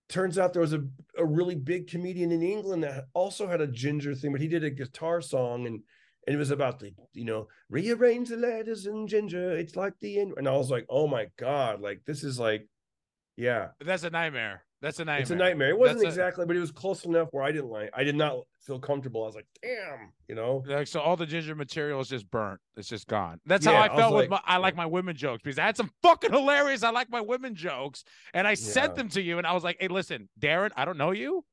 [0.09, 0.83] turns out there was a
[1.17, 4.63] a really big comedian in England that also had a ginger thing, but he did
[4.63, 5.81] a guitar song, and
[6.27, 9.55] and it was about the you know rearrange the letters in ginger.
[9.55, 12.67] It's like the end, and I was like, oh my god, like this is like,
[13.37, 14.63] yeah, That's a nightmare.
[14.81, 15.21] That's a nightmare.
[15.21, 15.69] it's a nightmare.
[15.69, 17.89] It wasn't a- exactly, but it was close enough where I didn't like.
[17.93, 19.23] I did not feel comfortable.
[19.23, 20.63] I was like, damn, you know.
[20.65, 22.59] Like so, all the ginger material is just burnt.
[22.75, 23.39] It's just gone.
[23.45, 24.41] That's how I I felt with my.
[24.45, 26.83] I like my women jokes because I had some fucking hilarious.
[26.83, 29.77] I like my women jokes, and I sent them to you, and I was like,
[29.79, 31.45] "Hey, listen, Darren, I don't know you,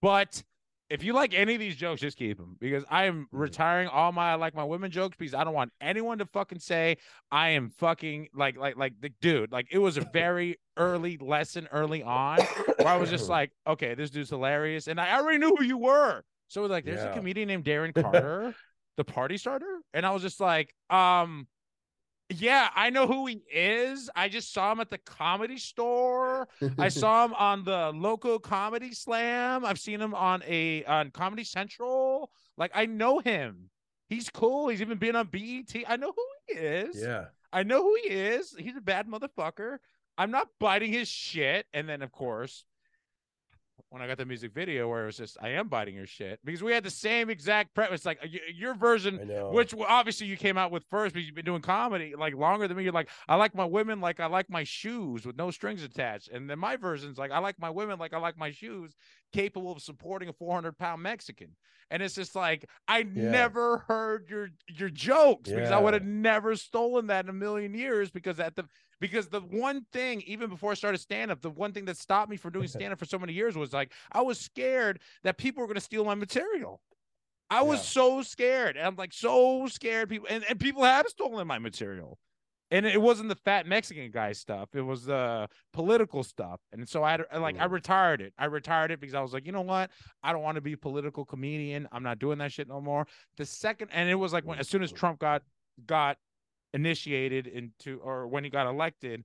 [0.00, 0.42] but
[0.90, 3.26] if you like any of these jokes, just keep them because I am Mhm.
[3.32, 6.96] retiring all my like my women jokes because I don't want anyone to fucking say
[7.30, 9.52] I am fucking like like like the dude.
[9.52, 12.38] Like it was a very early lesson early on
[12.78, 15.78] where I was just like, okay, this dude's hilarious, and I already knew who you
[15.78, 16.22] were.
[16.48, 18.54] So it was like, there's a comedian named Darren Carter,
[18.96, 21.46] the party starter, and I was just like, um,
[22.30, 24.10] Yeah, I know who he is.
[24.14, 26.46] I just saw him at the comedy store.
[26.76, 29.64] I saw him on the Loco Comedy Jam.
[29.64, 32.30] I've seen him on a on Comedy Central.
[32.58, 33.70] Like I know him.
[34.08, 34.68] He's cool.
[34.68, 35.74] He's even been on BET.
[35.86, 37.02] I know who he is.
[37.02, 37.26] Yeah.
[37.52, 38.54] I know who he is.
[38.58, 39.78] He's a bad motherfucker.
[40.18, 41.66] I'm not biting his shit.
[41.72, 42.64] And then of course,
[43.90, 46.40] when I got the music video where it was just I am biting your shit
[46.44, 48.04] because we had the same exact premise.
[48.04, 48.18] Like
[48.54, 52.34] your version, which obviously you came out with first because you've been doing comedy like
[52.34, 52.84] longer than me.
[52.84, 56.28] You're like, I like my women like I like my shoes with no strings attached.
[56.28, 58.94] And then my version's like, I like my women like I like my shoes,
[59.32, 61.56] capable of supporting a 400 pound Mexican.
[61.90, 63.30] And it's just like I yeah.
[63.30, 65.56] never heard your your jokes yeah.
[65.56, 68.64] because I would have never stolen that in a million years because at the
[69.00, 72.30] because the one thing, even before I started stand up, the one thing that stopped
[72.30, 75.38] me from doing stand up for so many years was like, I was scared that
[75.38, 76.80] people were going to steal my material.
[77.50, 77.84] I was yeah.
[77.84, 78.76] so scared.
[78.76, 80.08] And I'm like, so scared.
[80.08, 82.18] People and, and people have stolen my material.
[82.70, 84.68] And it wasn't the fat Mexican guy stuff.
[84.74, 86.60] It was the political stuff.
[86.70, 87.62] And so I had like mm.
[87.62, 88.34] I retired it.
[88.38, 89.90] I retired it because I was like, you know what?
[90.22, 91.88] I don't want to be a political comedian.
[91.92, 93.06] I'm not doing that shit no more.
[93.38, 95.42] The second and it was like when as soon as Trump got
[95.86, 96.18] got
[96.78, 99.24] initiated into or when he got elected,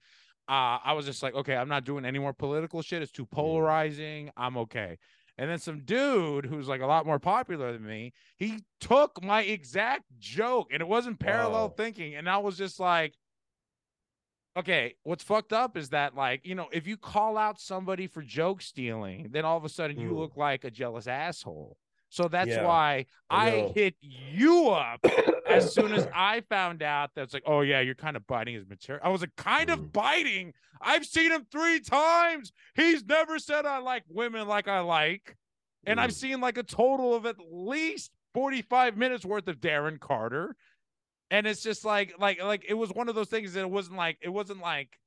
[0.50, 3.02] uh, I was just like, okay, I'm not doing any more political shit.
[3.02, 3.32] It's too mm.
[3.32, 4.32] polarizing.
[4.36, 4.98] I'm okay.
[5.38, 9.42] And then some dude who's like a lot more popular than me, he took my
[9.42, 11.74] exact joke and it wasn't parallel wow.
[11.76, 12.16] thinking.
[12.16, 13.14] And I was just like,
[14.56, 18.22] okay, what's fucked up is that, like, you know, if you call out somebody for
[18.22, 20.18] joke stealing, then all of a sudden you mm.
[20.18, 21.78] look like a jealous asshole.
[22.14, 25.04] So that's yeah, why I, I hit you up
[25.50, 28.68] as soon as I found out that's like, oh yeah, you're kind of biting his
[28.68, 29.04] material.
[29.04, 29.74] I was like, kind mm.
[29.74, 30.54] of biting.
[30.80, 32.52] I've seen him three times.
[32.76, 35.36] He's never said I like women like I like.
[35.88, 36.04] And mm.
[36.04, 40.56] I've seen like a total of at least 45 minutes worth of Darren Carter.
[41.32, 43.98] And it's just like, like, like it was one of those things that it wasn't
[43.98, 45.00] like, it wasn't like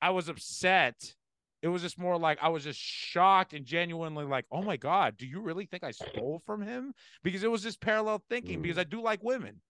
[0.00, 1.14] I was upset
[1.62, 5.16] it was just more like I was just shocked and genuinely like, oh my God,
[5.16, 6.92] do you really think I stole from him?
[7.22, 9.60] Because it was just parallel thinking, because I do like women.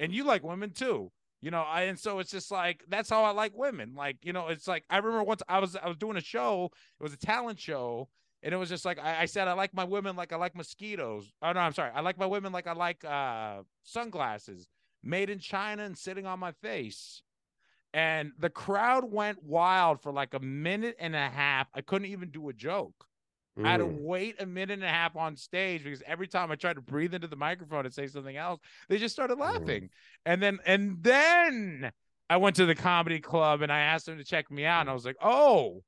[0.00, 1.12] And you like women too.
[1.40, 3.94] You know, I and so it's just like that's how I like women.
[3.96, 6.70] Like, you know, it's like I remember once I was I was doing a show,
[7.00, 8.08] it was a talent show,
[8.42, 10.54] and it was just like I, I said I like my women like I like
[10.54, 11.32] mosquitoes.
[11.42, 11.90] Oh no, I'm sorry.
[11.94, 14.68] I like my women like I like uh sunglasses
[15.02, 17.22] made in China and sitting on my face
[17.94, 21.68] and the crowd went wild for like a minute and a half.
[21.74, 23.06] I couldn't even do a joke.
[23.58, 23.66] Mm.
[23.66, 24.00] I had to mm.
[24.00, 27.12] wait a minute and a half on stage because every time I tried to breathe
[27.14, 29.40] into the microphone and say something else, they just started mm.
[29.40, 29.82] laughing.
[29.84, 29.88] Mm.
[30.26, 31.92] And then and then
[32.30, 34.90] I went to the comedy club and I asked them to check me out, and
[34.90, 35.82] I was like, "Oh,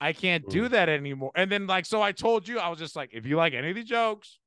[0.00, 0.70] I can't do mm.
[0.70, 3.36] that anymore." And then like so, I told you I was just like, "If you
[3.36, 4.38] like any of the jokes,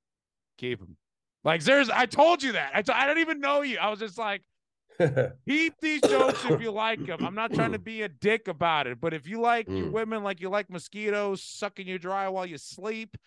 [0.60, 0.98] keep them."
[1.44, 2.72] Like there's, I told you that.
[2.76, 3.78] I t- I don't even know you.
[3.78, 4.42] I was just like,
[5.48, 7.26] Keep these jokes if you like them.
[7.26, 9.78] I'm not trying to be a dick about it, but if you like mm.
[9.78, 13.18] your women like you like mosquitoes sucking you dry while you sleep,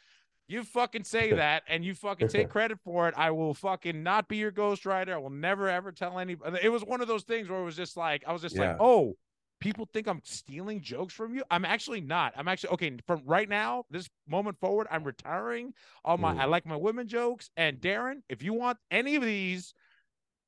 [0.46, 3.14] you fucking say that and you fucking take credit for it.
[3.16, 5.12] I will fucking not be your ghostwriter.
[5.12, 6.58] I will never ever tell anybody.
[6.62, 8.70] It was one of those things where it was just like, I was just yeah.
[8.70, 9.14] like, oh,
[9.60, 11.42] people think I'm stealing jokes from you.
[11.50, 12.32] I'm actually not.
[12.36, 12.96] I'm actually okay.
[13.06, 16.34] From right now, this moment forward, I'm retiring all my.
[16.34, 16.40] Mm.
[16.40, 17.50] I like my women jokes.
[17.56, 19.74] And Darren, if you want any of these,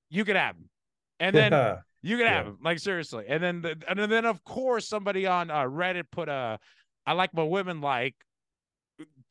[0.09, 0.68] you can have them
[1.20, 1.76] and then yeah.
[2.02, 2.50] you can have yeah.
[2.50, 3.26] them like seriously.
[3.28, 6.59] And then the, and then of course somebody on uh, reddit put a
[7.06, 8.16] i like my women like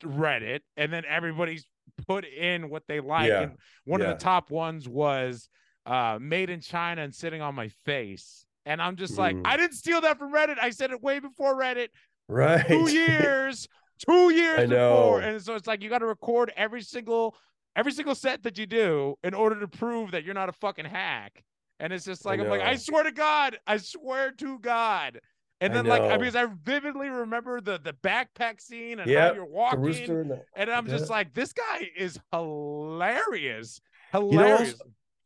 [0.02, 0.60] reddit.
[0.76, 1.66] And then everybody's
[2.06, 3.28] put in what they like.
[3.28, 3.42] Yeah.
[3.42, 3.52] and
[3.84, 5.48] one of the top ones was
[5.86, 8.46] uh made in china and sitting on my face.
[8.64, 9.42] And i'm just like mm.
[9.44, 10.56] i didn't steal that from reddit.
[10.60, 11.88] I said it way before reddit.
[12.28, 12.66] Right.
[12.66, 13.68] Two years
[14.06, 15.20] two years before.
[15.20, 17.36] and so it's like you got to record every single
[17.76, 20.86] every single set that you do in order to prove that you're not a fucking
[20.86, 21.44] hack
[21.80, 25.20] and it's just like, I'm like, I swear to God, I swear to God.
[25.62, 29.34] And then, like, I because I vividly remember the the backpack scene and yep, how
[29.34, 33.80] you're walking, the, and I'm just like, this guy is hilarious,
[34.12, 34.30] hilarious.
[34.30, 34.52] You know,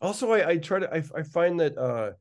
[0.00, 2.12] also, also, I, I try to, I, I find that uh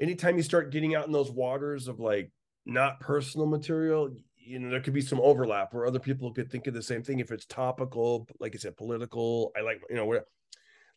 [0.00, 2.32] anytime you start getting out in those waters of like
[2.66, 6.66] not personal material, you know, there could be some overlap where other people could think
[6.66, 9.52] of the same thing if it's topical, like I said, political.
[9.56, 10.24] I like, you know, where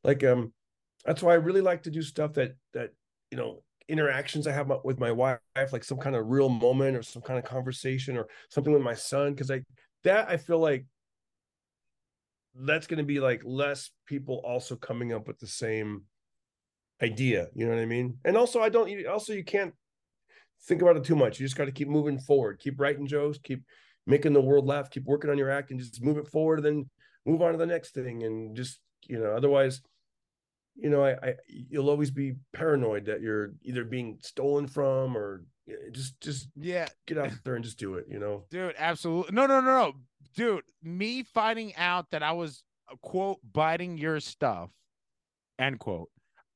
[0.04, 0.52] like um
[1.06, 2.92] that's why I really like to do stuff that that
[3.32, 5.40] you know interactions I have with my wife,
[5.72, 8.96] like some kind of real moment or some kind of conversation or something with my
[8.96, 9.62] son, because I
[10.04, 10.86] that I feel like
[12.56, 16.04] that's going to be like less people also coming up with the same
[17.02, 17.48] idea.
[17.54, 18.18] You know what I mean?
[18.24, 19.06] And also, I don't.
[19.06, 19.74] Also, you can't
[20.64, 21.40] think about it too much.
[21.40, 23.64] You just got to keep moving forward, keep writing jokes, keep
[24.08, 26.60] making the world laugh, keep working on your act, and just move it forward.
[26.60, 26.90] And then
[27.26, 29.82] move on to the next thing, and just you know, otherwise
[30.76, 35.44] you know, I, I you'll always be paranoid that you're either being stolen from or
[35.92, 38.06] just just Yeah, get out there and just do it.
[38.10, 38.44] You know.
[38.50, 39.34] dude, absolutely.
[39.34, 39.94] No, no, no, no,
[40.36, 40.64] dude.
[40.84, 44.70] Me finding out that I was uh, quote biting your stuff,
[45.58, 46.10] end quote.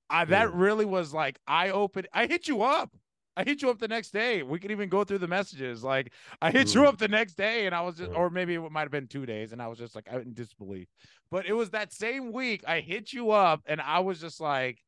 [0.09, 0.59] I, that Mm.
[0.59, 2.07] really was like I opened.
[2.13, 2.91] I hit you up.
[3.39, 4.43] I hit you up the next day.
[4.43, 5.81] We could even go through the messages.
[5.81, 6.87] Like I hit you Mm.
[6.87, 9.25] up the next day, and I was just, or maybe it might have been two
[9.25, 10.89] days, and I was just like in disbelief.
[11.31, 14.83] But it was that same week I hit you up, and I was just like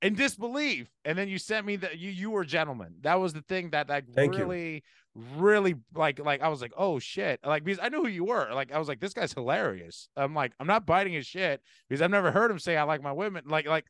[0.00, 0.88] in disbelief.
[1.04, 2.94] And then you sent me that you you were a gentleman.
[3.02, 4.44] That was the thing that like Thank you.
[4.44, 8.24] really, really like like I was like, oh shit, like because I knew who you
[8.24, 8.48] were.
[8.54, 10.08] Like I was like, this guy's hilarious.
[10.16, 13.02] I'm like, I'm not biting his shit because I've never heard him say I like
[13.02, 13.44] my women.
[13.46, 13.84] Like like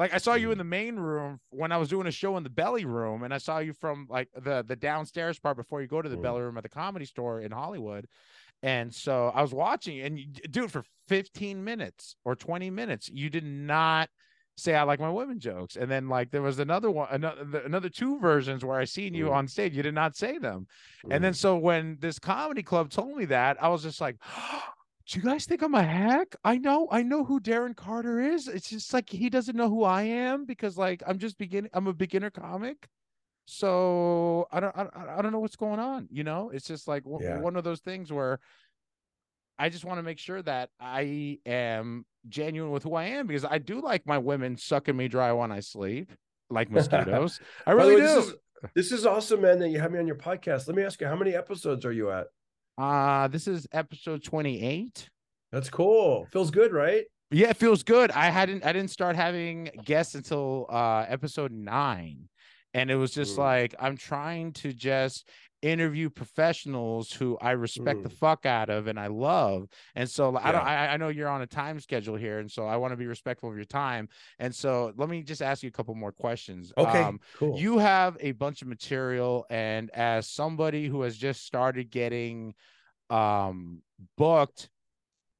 [0.00, 2.42] like I saw you in the main room when I was doing a show in
[2.42, 5.88] the belly room, and I saw you from like the the downstairs part before you
[5.88, 6.22] go to the Mm.
[6.22, 8.06] belly room at the comedy store in Hollywood.
[8.62, 13.28] And so I was watching, and you, dude, for 15 minutes or 20 minutes, you
[13.28, 14.08] did not
[14.56, 15.76] say I like my women jokes.
[15.76, 19.26] And then like there was another one, another another two versions where I seen you
[19.26, 19.32] Mm.
[19.34, 20.66] on stage, you did not say them.
[21.10, 24.16] And then so when this comedy club told me that, I was just like,
[25.10, 26.36] do you guys think I'm a hack?
[26.44, 28.46] I know, I know who Darren Carter is.
[28.46, 31.88] It's just like he doesn't know who I am because like I'm just beginning, I'm
[31.88, 32.86] a beginner comic.
[33.46, 36.06] So I don't, I, don't- I don't know what's going on.
[36.12, 37.40] You know, it's just like w- Yeah.
[37.40, 38.38] one of those things where
[39.58, 43.44] I just want to make sure that I am genuine with who I am because
[43.44, 46.12] I do like my women sucking me dry when I sleep,
[46.50, 47.40] like mosquitoes.
[47.66, 48.06] I really way, do.
[48.06, 48.34] This is,
[48.74, 49.58] this is awesome, man.
[49.58, 50.68] That you have me on your podcast.
[50.68, 52.28] Let me ask you, how many episodes are you at?
[52.80, 55.10] Uh, this is episode 28.
[55.52, 56.26] That's cool.
[56.32, 57.04] Feels good, right?
[57.30, 58.10] Yeah, it feels good.
[58.12, 62.28] I hadn't I didn't start having guests until uh episode 9.
[62.72, 63.38] And it was just Mm.
[63.38, 65.28] like I'm trying to just
[65.62, 68.16] interview professionals who I respect the Mm.
[68.18, 69.68] fuck out of and I love.
[69.94, 72.66] And so I don't I, I know you're on a time schedule here and so
[72.66, 74.08] I want to be respectful of your time.
[74.38, 76.72] And so let me just ask you a couple more questions.
[76.78, 77.56] Okay, Um, cool.
[77.58, 82.54] you have a bunch of material and as somebody who has just started getting
[83.10, 83.82] um
[84.16, 84.70] booked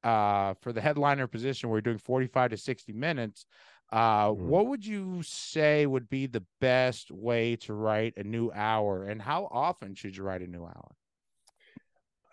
[0.03, 3.45] uh for the headliner position we're doing 45 to 60 minutes
[3.91, 4.37] uh Mm.
[4.37, 9.21] what would you say would be the best way to write a new hour and
[9.21, 10.95] how often should you write a new hour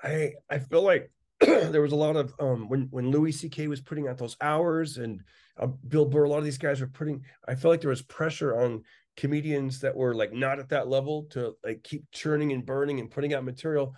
[0.02, 3.68] I I feel like there was a lot of um when when Louis C.K.
[3.68, 5.20] was putting out those hours and
[5.58, 7.24] uh, Bill Burr, a lot of these guys were putting.
[7.46, 8.84] I feel like there was pressure on
[9.16, 13.10] comedians that were like not at that level to like keep churning and burning and
[13.10, 13.94] putting out material,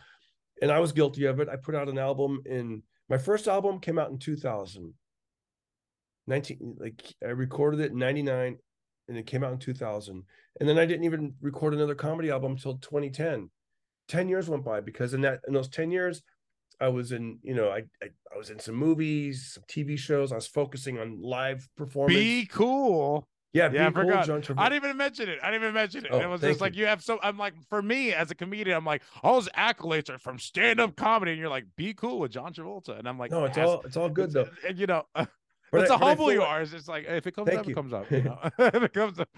[0.62, 1.48] and I was guilty of it.
[1.48, 4.94] I put out an album in my first album came out in 2000.
[6.30, 8.56] 19 like I recorded it in 99
[9.08, 10.24] and it came out in 2000
[10.58, 13.50] and then I didn't even record another comedy album until 2010
[14.08, 16.22] 10 years went by because in that in those 10 years
[16.82, 20.32] I was in, you know, I, I I was in some movies, some TV shows.
[20.32, 22.18] I was focusing on live performance.
[22.18, 24.26] be cool yeah, yeah, I Be Cool, forgot.
[24.26, 24.58] John Travolta.
[24.58, 25.38] I didn't even mention it.
[25.42, 26.10] I didn't even mention it.
[26.12, 26.82] Oh, it was just like you.
[26.82, 27.18] you have so.
[27.22, 30.94] I'm like, for me as a comedian, I'm like, all those accolades are from stand-up
[30.94, 33.80] comedy, and you're like, be cool with John Travolta, and I'm like, no, it's all
[33.84, 34.48] it's all good though.
[34.66, 35.04] And, you know,
[35.72, 36.62] But that's I- how humble you like- are.
[36.62, 37.72] It's just like if it comes up, you.
[37.72, 38.10] it comes up.
[38.10, 38.38] You know?
[38.58, 39.28] if it comes up.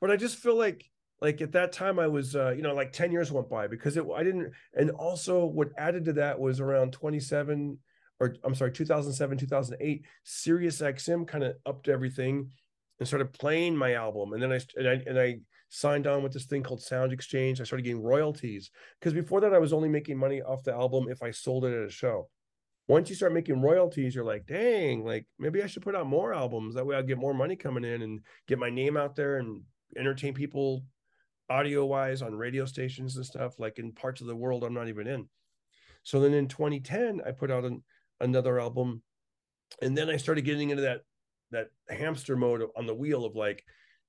[0.00, 0.84] But I just feel like
[1.20, 3.96] like at that time I was uh, you know, like 10 years went by because
[3.96, 7.78] it I didn't and also what added to that was around 27
[8.20, 12.50] or I'm sorry, 2007, 2008, Sirius XM kind of upped everything
[12.98, 14.32] and started playing my album.
[14.32, 17.60] And then I and I and I signed on with this thing called Sound Exchange.
[17.60, 18.70] I started getting royalties
[19.00, 21.72] because before that I was only making money off the album if I sold it
[21.76, 22.28] at a show.
[22.86, 26.34] Once you start making royalties, you're like, dang, like maybe I should put out more
[26.34, 26.74] albums.
[26.74, 29.62] That way I'll get more money coming in and get my name out there and
[29.96, 30.84] entertain people
[31.48, 34.88] audio wise on radio stations and stuff like in parts of the world I'm not
[34.88, 35.28] even in.
[36.02, 37.82] So then in 2010, I put out an,
[38.20, 39.02] another album,
[39.80, 41.00] and then I started getting into that
[41.50, 43.64] that hamster mode on the wheel of like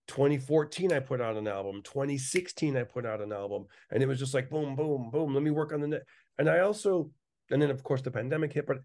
[0.08, 4.20] 2014 I put out an album, 2016 I put out an album, and it was
[4.20, 5.34] just like boom, boom, boom.
[5.34, 6.04] Let me work on the net.
[6.38, 7.12] And I also,
[7.52, 8.78] and then of course the pandemic hit, but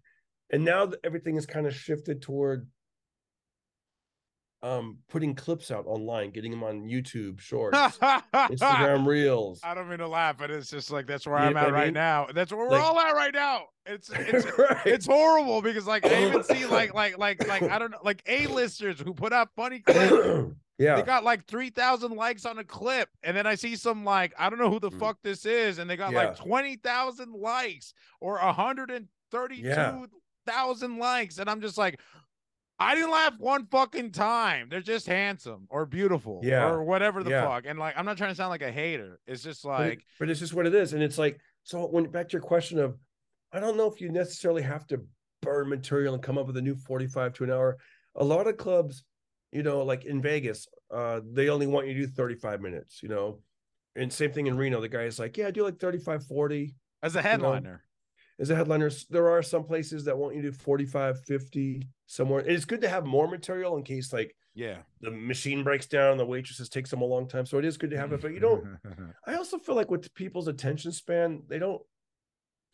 [0.51, 2.67] and now everything is kind of shifted toward
[4.63, 9.59] um putting clips out online, getting them on YouTube shorts, Instagram Reels.
[9.63, 11.71] I don't mean to laugh, but it's just like that's where You I'm at I
[11.71, 11.95] right mean?
[11.95, 12.27] now.
[12.33, 13.63] That's where we're all at right now.
[13.87, 14.85] It's it's right.
[14.85, 18.21] it's horrible because like I even see like like like like I don't know like
[18.27, 20.53] A-listers who put out funny clips.
[20.81, 20.95] Yeah.
[20.95, 23.09] They got like 3,000 likes on a clip.
[23.23, 24.99] And then I see some like, I don't know who the Mm.
[24.99, 25.77] fuck this is.
[25.77, 26.27] And they got Yeah.
[26.29, 31.37] like 20,000 likes or 132,000 likes.
[31.37, 31.99] And I'm just like,
[32.79, 34.67] I didn't laugh one fucking time.
[34.69, 36.67] They're just handsome or beautiful Yeah.
[36.67, 37.45] or whatever the Yeah.
[37.47, 37.65] fuck.
[37.67, 39.19] And like, I'm not trying to sound like a hater.
[39.27, 40.93] It's just but, it- like, but it's just what it is.
[40.93, 42.97] And it's like, so when back to your question of,
[43.53, 45.05] I don't know if you necessarily have to
[45.41, 47.77] burn material and come up with a new 45 to an hour.
[48.15, 49.03] A lot of clubs,
[49.51, 53.09] you know, like in Vegas, uh, they only want you to do 35 minutes, you
[53.09, 53.39] know.
[53.95, 54.79] And same thing in Reno.
[54.79, 57.83] The guy is like, yeah, I do like 35, 40 As a headliner.
[58.39, 58.89] as a headliner.
[59.09, 62.39] There are some places that want you to do 45, 50 somewhere.
[62.41, 64.77] And it's good to have more material in case like yeah.
[65.01, 67.45] the machine breaks down, the waitresses takes them a long time.
[67.45, 68.21] So it is good to have it.
[68.21, 68.77] But you don't
[69.27, 71.81] I also feel like with people's attention span, they don't.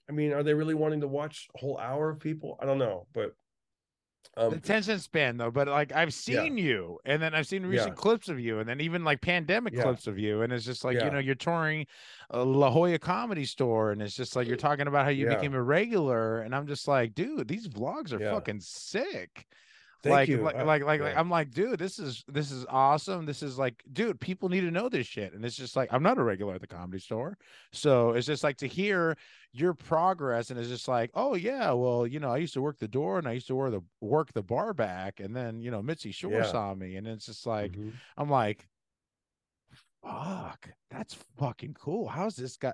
[0.09, 2.57] I mean, are they really wanting to watch a whole hour of people?
[2.61, 3.33] I don't know, but
[4.35, 6.43] um, attention span though but like i've Yeah.
[6.43, 7.95] seen you and then i've seen recent Yeah.
[7.95, 9.83] clips of you and then even like pandemic Yeah.
[9.83, 11.87] clips of you and it's just like you know you're touring
[12.29, 15.35] a la jolla comedy store and it's just like you're talking about how you Yeah.
[15.35, 18.31] became a regular and i'm just like dude these vlogs are Yeah.
[18.33, 19.47] fucking sick
[20.03, 20.41] thank like, you.
[20.41, 21.05] like, I- like, like, yeah.
[21.07, 23.25] like, I'm like, dude, this is this is awesome.
[23.25, 25.33] This is like, dude, people need to know this shit.
[25.33, 27.37] And it's just like, I'm not a regular at the comedy store,
[27.71, 29.15] so it's just like to hear
[29.53, 32.77] your progress, and it's just like, oh yeah, well, you know, I used to work
[32.79, 35.71] the door, and I used to work the work the bar back, and then you
[35.71, 36.43] know, Mitzi Shore Yeah.
[36.43, 37.93] saw me, and it's just like, Mhm.
[38.17, 38.67] I'm like,
[40.07, 42.07] fuck, that's fucking cool.
[42.07, 42.73] How's this guy?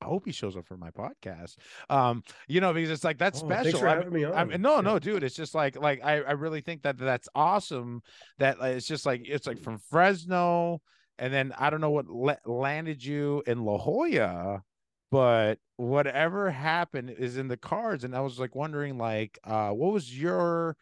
[0.00, 1.56] i hope he shows up for my podcast.
[1.88, 3.80] Um, you know, because it's like that's Oh, special.
[3.80, 4.34] For I having me on.
[4.34, 5.22] I mean, no, no, dude.
[5.22, 8.02] It's just like, like I, I really think that that's awesome.
[8.38, 10.80] That like, it's just like it's like from Fresno,
[11.18, 14.62] and then I don't know what la- landed you in La Jolla,
[15.10, 18.04] but whatever happened is in the cards.
[18.04, 20.76] And I was like wondering, like, uh, what was your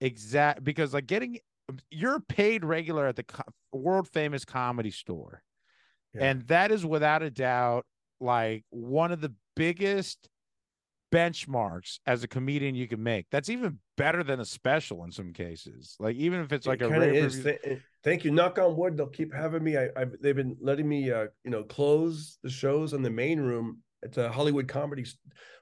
[0.00, 0.64] exact?
[0.64, 1.38] Because like getting,
[1.90, 3.42] you're paid regular at the co-
[3.72, 5.42] world famous comedy store,
[6.14, 6.24] Yeah.
[6.24, 7.86] and that is without a doubt
[8.20, 10.28] like one of the biggest
[11.12, 13.26] benchmarks as a comedian you can make.
[13.30, 15.96] That's even better than a special in some cases.
[15.98, 17.36] Like even if it's like it a kind of rave is.
[17.38, 18.30] review- Th- thank you.
[18.30, 18.96] Knock on wood.
[18.96, 19.76] They'll keep having me.
[19.76, 23.40] I, I've they've been letting me, uh, you know, close the shows in the main
[23.40, 25.04] room at the Hollywood Comedy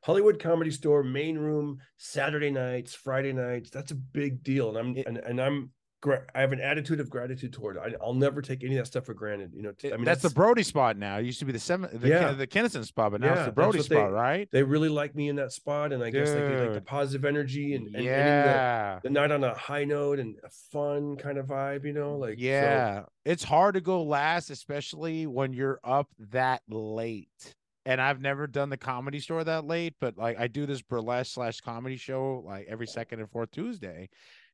[0.04, 3.70] Hollywood Comedy Store main room Saturday nights, Friday nights.
[3.70, 5.70] That's a big deal, and I'm It- and, and I'm.
[6.00, 7.82] Gra- I have an attitude of gratitude toward it.
[7.84, 9.52] I, I'll never take any of that stuff for granted.
[9.54, 11.18] You know, t- I mean, that's, the Brody spot now.
[11.18, 12.32] It used to be the seven, the, Yeah.
[12.32, 14.48] the Kinnison spot, but now Yeah, it's the Brody spot, they- right?
[14.52, 17.24] they really like me in that spot, and I guess they get like the positive
[17.24, 19.00] energy and, and ending the, yeah.
[19.02, 21.84] the night on a high note and a fun kind of vibe.
[21.84, 26.62] You know, like so- yeah, it's hard to go last, especially when you're up that
[26.68, 27.54] late.
[27.86, 31.32] And I've never done the comedy store that late, but like I do this burlesque
[31.32, 34.10] slash comedy show like every second and fourth Tuesday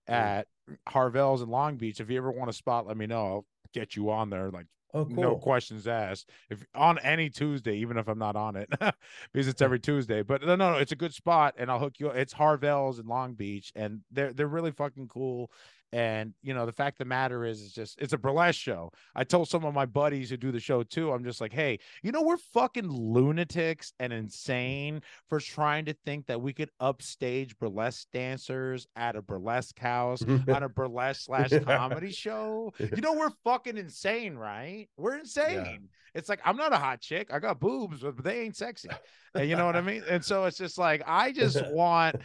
[0.07, 0.47] at
[0.89, 2.01] Harvelle's in Long Beach.
[2.01, 3.27] If you ever want a spot, let me know.
[3.27, 4.51] I'll get you on there.
[4.51, 5.23] Like oh, cool.
[5.23, 6.31] no questions asked.
[6.51, 8.69] If on any Tuesday, even if I'm not on it,
[9.33, 10.23] because it's every Tuesday.
[10.23, 12.09] But no, no, no, it's a good spot, and I'll hook you.
[12.09, 12.17] Up.
[12.17, 15.51] It's Harvelle's in Long Beach, and they're they're really fucking cool.
[15.95, 18.90] And you know, the fact of the matter is, it's just it's a burlesque show.
[19.14, 21.12] I told some of my buddies who do the show too.
[21.12, 26.26] I'm just like, hey, you know, we're fucking lunatics and insane for trying to think
[26.26, 32.11] that we could upstage burlesque dancers at a burlesque house on a burlesque slash comedy
[32.11, 32.72] show.
[32.80, 34.88] You know, we're fucking insane, right?
[34.97, 35.90] We're insane.
[36.14, 37.32] It's like I'm not a hot chick.
[37.32, 38.88] I got boobs, but they ain't sexy.
[39.34, 40.03] And you know what I mean?
[40.09, 42.16] And so it's just like I just want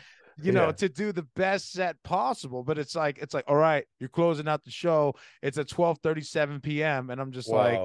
[0.42, 0.72] you know Yeah.
[0.74, 4.48] to do the best set possible but it's like it's like all right you're closing
[4.48, 5.14] out the show.
[5.42, 7.80] It's at 12 37 p.m and i'm just like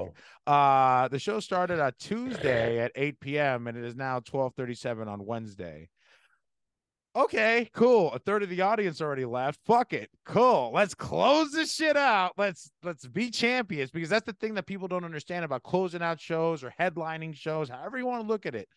[0.47, 5.07] uh the show started on tuesday at 8 p.m and it is now 12 37
[5.07, 5.89] on wednesday.
[7.15, 8.11] Okay cool.
[8.11, 9.57] A third of the audience already left.
[9.65, 10.09] Fuck it.
[10.25, 10.71] Cool.
[10.73, 12.33] Let's close this shit out.
[12.37, 16.19] Let's let's be champions because that's the thing that people don't understand about closing out
[16.19, 18.67] shows or headlining shows however you want to look at it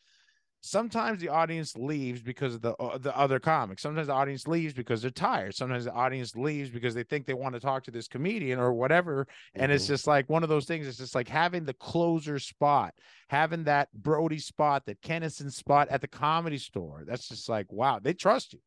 [0.60, 3.82] sometimes the audience leaves because of the uh, the other comics.
[3.82, 5.54] Sometimes the audience leaves because they're tired.
[5.54, 8.72] Sometimes the audience leaves because they think they want to talk to this comedian or
[8.72, 9.26] whatever.
[9.54, 9.88] And it's Mhm.
[9.88, 10.86] just like one of those things.
[10.86, 12.94] It's just like having the closer spot,
[13.28, 17.04] having that Brody spot, that Kinnison spot at the comedy store.
[17.06, 18.60] That's just like wow, they trust you.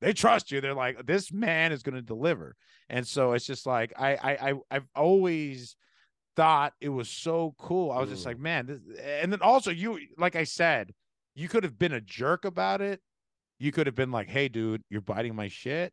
[0.00, 0.60] They trust you.
[0.60, 2.56] They're like this man is going to deliver.
[2.88, 5.76] And so it's just like I I, I I've always
[6.36, 7.90] thought it was so cool.
[7.90, 8.26] I was just Mm.
[8.26, 10.92] like, man, this, and then also you, like I said,
[11.36, 13.00] you could have been a jerk about it.
[13.60, 15.92] You could have been like, hey, dude, you're biting my shit,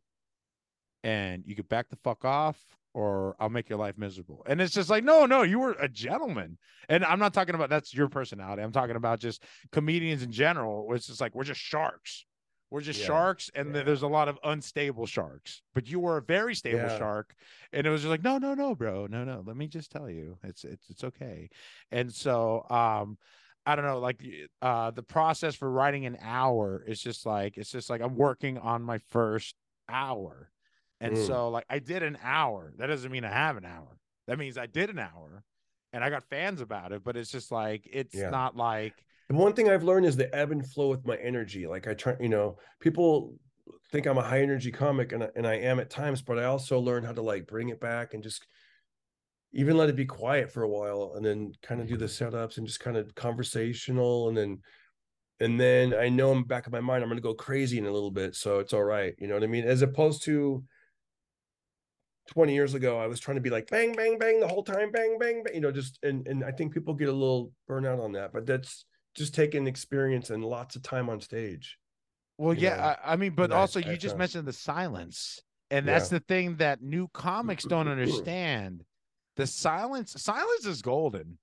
[1.02, 2.58] and you could back the fuck off,
[2.94, 4.42] or I'll make your life miserable.
[4.46, 6.58] And it's just like, no, no, you were a gentleman.
[6.88, 8.62] And I'm not talking about that's your personality.
[8.62, 10.92] I'm talking about just comedians in general.
[10.94, 12.26] It's just like we're just sharks.
[12.70, 13.82] We're just Yeah, sharks, and yeah.
[13.82, 15.62] there's a lot of unstable sharks.
[15.74, 16.98] But you were a very stable Yeah.
[16.98, 17.34] shark,
[17.72, 19.44] and it was just like, no, no, no, bro, no, no.
[19.46, 21.50] Let me just tell you, it's it's it's okay.
[21.92, 23.16] And so, um,
[23.66, 24.22] I don't know, like
[24.60, 28.58] uh, the process for writing an hour is just like it's just like I'm working
[28.58, 29.54] on my first
[29.88, 30.50] hour,
[31.00, 31.26] and Mm.
[31.26, 32.72] so like I did an hour.
[32.76, 33.98] That doesn't mean I have an hour.
[34.26, 35.44] That means I did an hour,
[35.92, 37.02] and I got fans about it.
[37.04, 38.30] But it's just like it's Yeah.
[38.30, 41.66] not like The one thing I've learned is the ebb and flow with my energy.
[41.66, 43.34] Like I try, you know, people
[43.90, 46.44] think I'm a high energy comic and I, and I am at times, but I
[46.44, 48.46] also learned how to like bring it back and just
[49.54, 52.36] even let it be quiet for a while and then kind of do the mm-hmm.
[52.36, 54.58] setups and just kind of conversational and then
[55.40, 57.78] and then I know in the back of my mind I'm going to go crazy
[57.78, 59.14] in a little bit, so it's all right.
[59.18, 59.64] You know what I mean?
[59.64, 60.62] As opposed to
[62.28, 64.92] 20 years ago, I was trying to be like bang, bang, bang the whole time,
[64.92, 65.54] bang, bang, bang.
[65.54, 68.46] You know, just and and I think people get a little burnout on that, but
[68.46, 68.84] that's
[69.16, 71.78] just taking experience and lots of time on stage.
[72.38, 75.40] Well, yeah, know, I, I mean, but I- also I you just mentioned the silence,
[75.70, 78.84] and that's the thing that new comics don't understand.
[79.36, 81.38] The silence, silence is golden.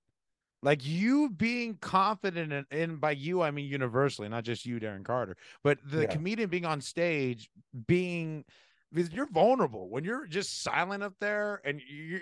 [0.62, 5.04] Like you being confident in, in by you, I mean universally, not just you, Darren
[5.04, 6.06] Carter, but the Yeah.
[6.06, 7.50] comedian being on stage,
[7.88, 8.44] being
[8.92, 12.20] because you're vulnerable when you're just silent up there, and you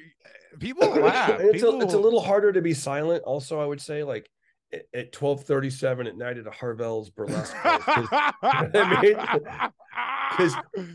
[0.59, 1.31] people laugh.
[1.41, 3.23] It's, a, People it's a little harder to be silent.
[3.25, 4.31] Also, I would say like
[4.73, 7.55] at- at 1237 at night at a Harvelle's burlesque.
[7.63, 8.09] place, 'cause-
[8.43, 9.17] I mean?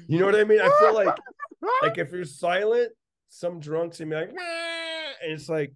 [0.07, 0.61] you know what I mean?
[0.61, 1.15] I feel like
[1.83, 2.91] like if you're silent,
[3.35, 5.73] some drunks and be like, and it's like,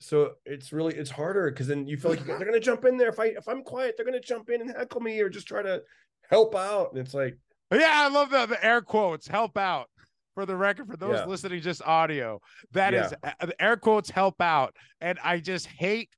[0.00, 3.08] so it's really it's harder because then you feel like they're gonna jump in there.
[3.08, 5.62] If I if I'm quiet, they're gonna jump in and heckle me or just try
[5.62, 5.82] to
[6.30, 6.90] help out.
[6.92, 7.38] And it's like,
[7.72, 9.26] Yeah, I love the the air quotes.
[9.26, 9.88] Help out.
[10.34, 11.24] For the record, for those Yeah.
[11.26, 12.40] listening just audio,
[12.72, 13.32] that is Yeah.
[13.40, 14.76] uh, the air quotes help out.
[15.00, 16.10] And I just hate,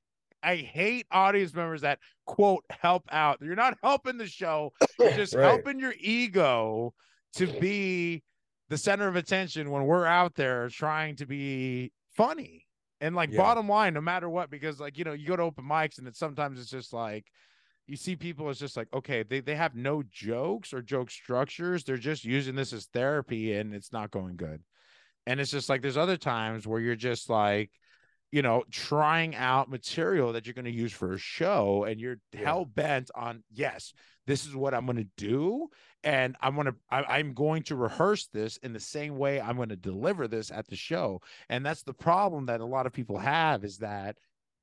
[0.43, 3.37] I hate audience members that quote help out.
[3.41, 4.73] You're not helping the show.
[4.99, 5.45] You're just Right.
[5.45, 6.93] helping your ego
[7.35, 8.23] to be
[8.69, 12.65] the center of attention when we're out there trying to be funny.
[13.01, 13.37] And like Yeah.
[13.37, 16.07] bottom line, no matter what, because like you know, you go to open mics and
[16.07, 17.25] it's sometimes it's just like
[17.87, 21.83] you see people it's just like okay they, they have no jokes or joke structures
[21.83, 24.61] they're just using this as therapy and it's not going good
[25.25, 27.71] and it's just like there's other times where you're just like
[28.31, 32.17] you know trying out material that you're going to use for a show and you're
[32.31, 32.45] Yeah.
[32.45, 33.91] hell bent on yes
[34.29, 35.67] this is what i'm going to do
[36.03, 39.69] and i'm going to i'm going to rehearse this in the same way i'm going
[39.69, 41.19] to deliver this at the show
[41.49, 44.15] and that's the problem that a lot of people have is that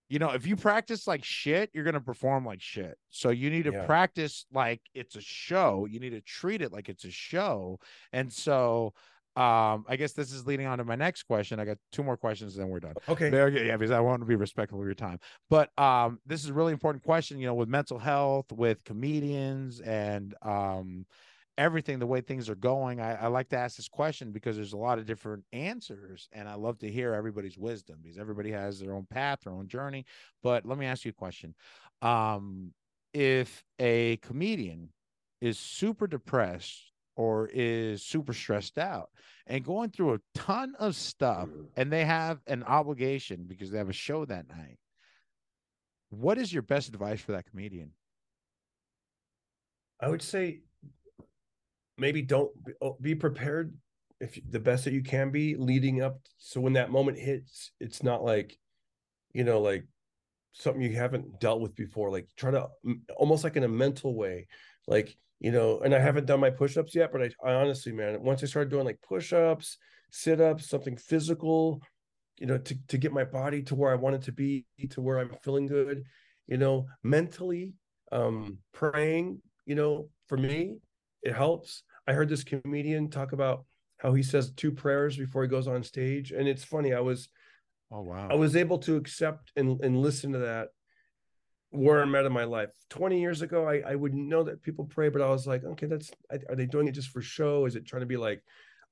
[0.09, 2.97] you know, if you practice like shit, you're gonna perform like shit.
[3.11, 3.87] So you need to Yeah.
[3.87, 5.87] practice like it's a show.
[5.87, 7.81] You need to treat it like it's a show.
[8.12, 8.95] And so
[9.37, 11.61] um I guess this is leading on to my next question.
[11.61, 12.95] I got two more questions, and then we're done.
[13.09, 13.30] okay,
[13.66, 15.18] Yeah, because I want to be respectful of your time.
[15.51, 19.80] But um, this is a really important question, you know, with mental health, with comedians,
[19.80, 21.07] and um,
[21.59, 23.01] everything, the way things are going.
[23.01, 26.49] I, I like to ask this question because there's a lot of different answers, and
[26.49, 30.05] I love to hear everybody's wisdom because everybody has their own path, their own journey.
[30.43, 31.55] But let me ask you a question:
[32.03, 32.72] um,
[33.12, 34.91] If a comedian
[35.41, 39.09] is super depressed or is super stressed out
[39.47, 41.62] and going through a ton of stuff mm-hmm.
[41.77, 44.79] and they have an obligation because they have a show that night
[46.11, 47.91] what is your best advice for that comedian
[50.01, 50.61] I would say
[51.99, 53.75] maybe don't be, oh, prepared
[54.21, 56.21] if the best that you can be leading up.
[56.39, 58.59] So when that moment hits, it's not like,
[59.33, 59.85] you know, like
[60.53, 62.11] something you haven't dealt with before.
[62.11, 62.69] Like try to
[63.17, 64.49] almost like in a mental way,
[64.87, 65.80] like you know.
[65.80, 68.70] And I haven't done my push-ups yet, but I, I honestly, man, once I started
[68.70, 69.78] doing like push-ups,
[70.11, 71.82] sit-ups, something physical,
[72.39, 75.01] you know, to to get my body to where I want it to be, to
[75.01, 76.05] where I'm feeling good,
[76.47, 77.74] you know, mentally,
[78.12, 80.76] um, praying, you know, for me,
[81.22, 81.82] it helps.
[82.07, 83.64] I heard this comedian talk about
[83.99, 86.30] how he says two prayers before he goes on stage.
[86.30, 87.28] And it's funny, I was
[87.93, 90.68] oh wow I was able to accept and, and listen to that
[91.71, 92.71] where I'm at in my life.
[92.91, 95.87] 20 years ago, I, I wouldn't know that people pray, but I was like, okay,
[95.87, 96.11] that's
[96.49, 97.67] are they doing it just for show?
[97.67, 98.43] Is it trying to be like,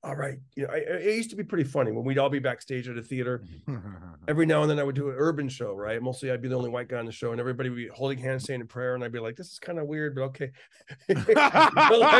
[0.03, 2.37] all right, you know, I, it used to be pretty funny when we'd all be
[2.37, 3.43] backstage at a theater.
[4.27, 5.99] Every now and then I would do an urban show, right?
[5.99, 8.19] Mostly I'd be the only white guy on the show, and everybody would be holding
[8.19, 10.51] hands, saying a prayer, and I'd be like, "This is kind of weird, but okay."
[11.09, 11.37] Like,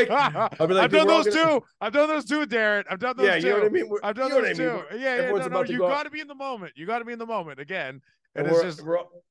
[0.10, 1.64] I'd be like, I've done those gonna-" too.
[1.80, 2.86] I've done those too, Darren.
[2.90, 3.48] I've done those Yeah, too.
[3.48, 3.90] you know what I mean.
[3.90, 4.56] We're- I've done those I mean?
[4.56, 4.82] too.
[4.98, 6.74] Yeah, No, no, you go got to be in the moment.
[6.76, 8.02] You got to be in the moment again.
[8.36, 8.84] And it's just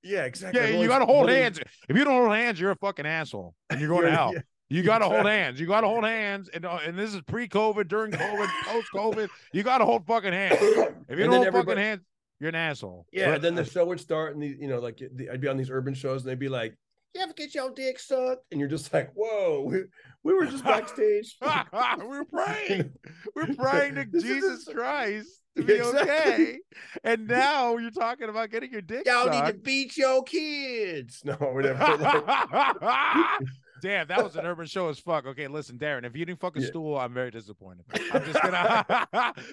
[0.02, 0.60] yeah, exactly.
[0.60, 1.60] yeah, you got to hold hands.
[1.88, 4.32] If you don't hold hands, you're a fucking asshole, and you're going to hell.
[4.32, 4.40] yeah.
[4.70, 5.60] You got to hold hands.
[5.60, 9.28] You got to hold hands, and uh, and this is pre-COVID, during COVID, post-COVID.
[9.52, 10.58] You got to hold fucking hands.
[10.60, 11.66] If you and don't hold everybody...
[11.66, 12.00] fucking hands,
[12.40, 13.06] you're an asshole.
[13.12, 15.48] Yeah, But- then the show would start, and the, you know, like the, I'd be
[15.48, 16.74] on these urban shows, and they'd be like,
[17.14, 19.84] "You ever get your dick sucked?" And you're just like, "Whoa, we,
[20.22, 21.36] we were just backstage."
[21.98, 22.92] we're praying.
[23.34, 26.00] We're praying to This is Jesus Christ to be Exactly.
[26.02, 26.58] okay.
[27.04, 31.22] And now you're talking about getting your dick Y'all need to beat your kids.
[31.24, 31.78] No, whatever.
[31.78, 33.48] Like,
[33.82, 35.26] Damn, that was an urban show as fuck.
[35.26, 36.68] Okay, listen, Darren, if you didn't fuck a Yeah.
[36.68, 37.84] stool, I'm very disappointed.
[38.12, 38.84] I'm just gonna.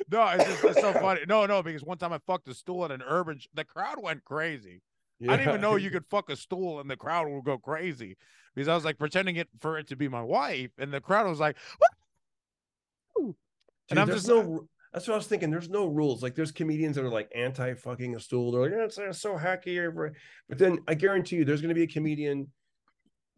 [0.10, 1.22] no, it's just it's so funny.
[1.28, 3.40] No, no, because one time I fucked a stool at an urban.
[3.40, 4.82] Sh- the crowd went crazy.
[5.30, 8.18] I didn't even know you could fuck a stool and the crowd will go crazy
[8.56, 11.28] because I was like pretending it for it to be my wife, and the crowd
[11.28, 11.92] was like, "What
[13.90, 14.42] Dude, I'm there's just- no.
[14.42, 15.52] ru- That's what I was thinking.
[15.52, 16.22] There's no rules.
[16.24, 18.52] Like there's comedians that are like anti fucking a stool.
[18.52, 20.12] They're like, yeah, it's, uh, so hacky.
[20.50, 22.48] But then I guarantee you, there's going to be a comedian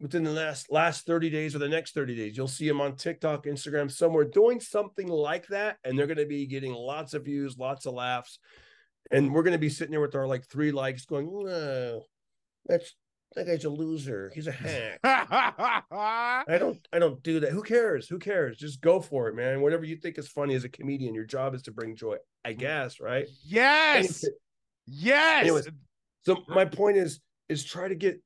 [0.00, 2.36] within the last last 30 days or the next 30 days.
[2.36, 6.26] You'll see him on TikTok, Instagram, somewhere doing something like that, and they're going to
[6.26, 8.38] be getting lots of views, lots of laughs,
[9.10, 12.02] and we're going to be sitting there with our like three likes, going, no,
[12.66, 12.94] that's
[13.34, 14.30] that guy's a loser.
[14.34, 15.00] He's a hack.
[15.04, 17.50] I don't I don't do that.
[17.50, 18.08] Who cares?
[18.08, 18.58] Who cares?
[18.58, 19.60] Just go for it, man.
[19.60, 22.16] Whatever you think is funny as a comedian, your job is to bring joy.
[22.44, 23.26] I guess, right?
[23.44, 24.24] yes.
[24.86, 25.42] Yes.
[25.42, 25.68] Anyways.
[26.22, 28.20] So my point is is try to get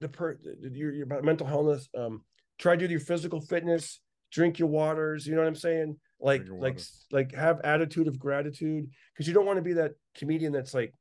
[0.00, 2.22] the per your, your mental health um
[2.58, 4.00] try to do your physical fitness,
[4.30, 5.96] drink your waters, you know what I'm saying?
[6.22, 10.52] Like like like have attitude of gratitude because you don't want to be that comedian
[10.52, 10.94] that's like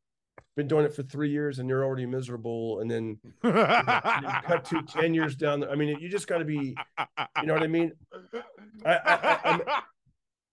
[0.56, 4.82] been doing it for 3 years and you're already miserable and then you cut to
[4.88, 6.76] 10 years down the, I mean you just got to be
[7.40, 7.92] you know what I mean?
[8.86, 9.82] I, I,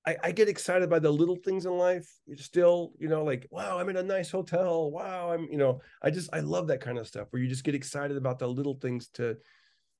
[0.07, 2.09] I, I get excited by the little things in life.
[2.37, 4.91] Still, you know, like, wow, I'm in a nice hotel.
[4.91, 7.64] Wow, I'm, you know, I just, I love that kind of stuff where you just
[7.64, 9.37] get excited about the little things to,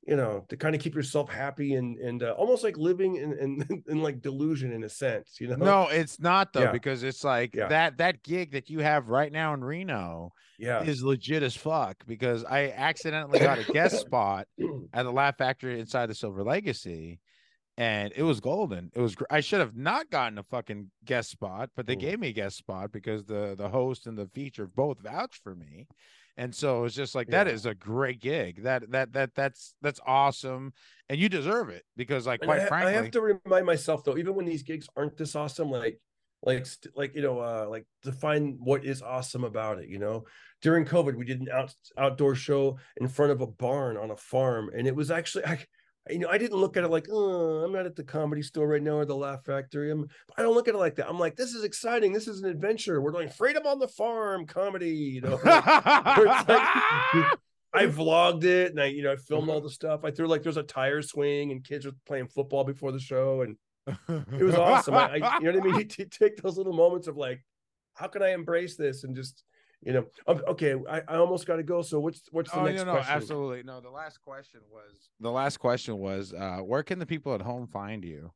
[0.07, 3.33] you know, to kind of keep yourself happy and and uh, almost like living in,
[3.39, 5.57] in in like delusion in a sense, you know.
[5.57, 6.73] No, it's not though, Yeah.
[6.73, 7.69] because it's like Yeah.
[7.69, 11.97] that that gig that you have right now in Reno yeah, is legit as fuck
[12.07, 14.47] because I accidentally got a guest spot
[14.93, 17.21] at the Laugh Factory inside the Silver Legacy,
[17.77, 18.91] and it was golden.
[18.95, 22.01] It was I should have not gotten a fucking guest spot, but they Mm.
[22.01, 25.55] gave me a guest spot because the the host and the feature both vouched for
[25.55, 25.87] me.
[26.39, 27.53] And so it's just like that Yeah.
[27.53, 28.63] is a great gig.
[28.63, 30.73] That that that that's that's awesome,
[31.09, 34.05] and you deserve it because, like, quite I, ha- frankly, I have to remind myself
[34.05, 36.01] though, even when these gigs aren't this awesome, like
[36.45, 40.25] like st- like you know, uh like define what is awesome about it, you know.
[40.63, 44.17] During COVID, we did an out outdoor show in front of a barn on a
[44.17, 45.59] farm, and it was actually I
[46.11, 48.69] you know, I didn't look at it like, oh, I'm not at the comedy store
[48.69, 49.91] right now or the Laugh Factory.
[49.91, 50.07] I'm,
[50.37, 51.09] I don't look at it like that.
[51.09, 52.13] I'm like, this is exciting.
[52.13, 53.01] This is an adventure.
[53.01, 54.91] We're doing freedom on the farm comedy.
[54.91, 57.29] You know, it's like,
[57.75, 60.05] I vlogged it and I, you know, I filmed all the stuff.
[60.05, 63.43] I threw like there's a tire swing and kids were playing football before the show,
[63.43, 63.57] and
[64.09, 64.95] it was awesome.
[64.95, 65.75] I, I, you know what I mean?
[65.77, 67.43] You, t- take those little moments of like,
[67.95, 69.45] how can I embrace this and just,
[69.83, 71.83] you know, um, okay, I, I almost got to go.
[71.83, 73.15] So what's what's the oh next no, no, question?
[73.15, 73.81] absolutely no.
[73.81, 77.69] The last question was the last question was uh, where can the people at home
[77.69, 78.33] find you?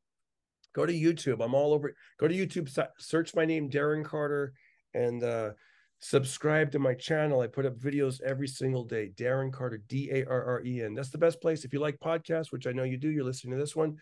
[0.74, 1.44] Go to YouTube.
[1.44, 1.94] I'm all over.
[2.18, 2.70] Go to YouTube.
[2.98, 4.52] Search my name, Darren Carter,
[4.94, 5.50] and uh,
[5.98, 7.40] subscribe to my channel.
[7.40, 9.10] I put up videos every single day.
[9.14, 10.94] Darren Carter, D A R R E N.
[10.94, 13.10] That's the best place if you like podcasts, which I know you do.
[13.10, 13.96] You're listening to this one.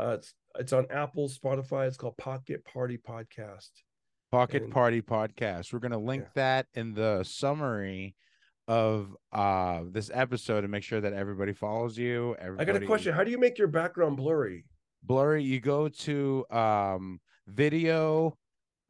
[0.00, 1.86] Uh, it's it's on Apple, Spotify.
[1.86, 3.70] It's called Pocket Party Podcast.
[4.32, 5.72] Pocket And- Party Podcast.
[5.72, 8.14] We're gonna link that in the summary
[8.68, 12.36] of uh this episode and make sure that everybody follows you.
[12.58, 13.14] I got a question.
[13.14, 14.64] How do you make your background blurry?
[15.04, 18.36] Blurry, you go to um video.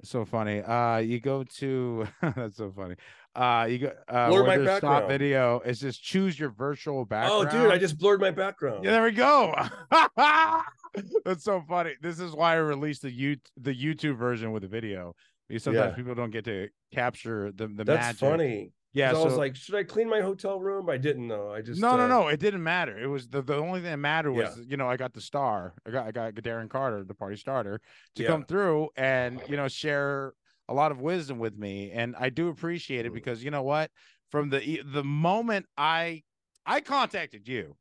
[0.03, 0.62] So funny.
[0.62, 2.97] Uh you go to that's so funny.
[3.34, 5.09] Uh you go uh Blur my there's stop background.
[5.09, 5.61] video.
[5.66, 7.49] It's just choose your virtual background.
[7.49, 8.82] Oh, dude, I just blurred my background.
[8.84, 9.55] Yeah, there we go.
[11.24, 11.94] That's so funny.
[12.01, 15.14] This is why I released the you the YouTube version with the video
[15.49, 15.97] because sometimes Yeah.
[15.97, 18.20] people don't get to capture the the That's magic.
[18.20, 18.72] funny.
[18.92, 20.88] Yeah, 'Cause I was like, should I clean my hotel room?
[20.88, 21.51] I didn't know.
[21.51, 22.28] I just no, no, uh, no.
[22.28, 22.97] It didn't matter.
[22.99, 24.44] It was the, the only thing that mattered Yeah.
[24.44, 25.74] was you know I got the star.
[25.86, 27.80] I got I got Darren Carter, the party starter,
[28.14, 28.28] to Yeah.
[28.28, 30.32] come through and you know share
[30.68, 33.16] a lot of wisdom with me, and I do appreciate it Mm.
[33.16, 33.90] because you know what?
[34.30, 36.22] From the the moment I
[36.64, 37.76] I contacted you,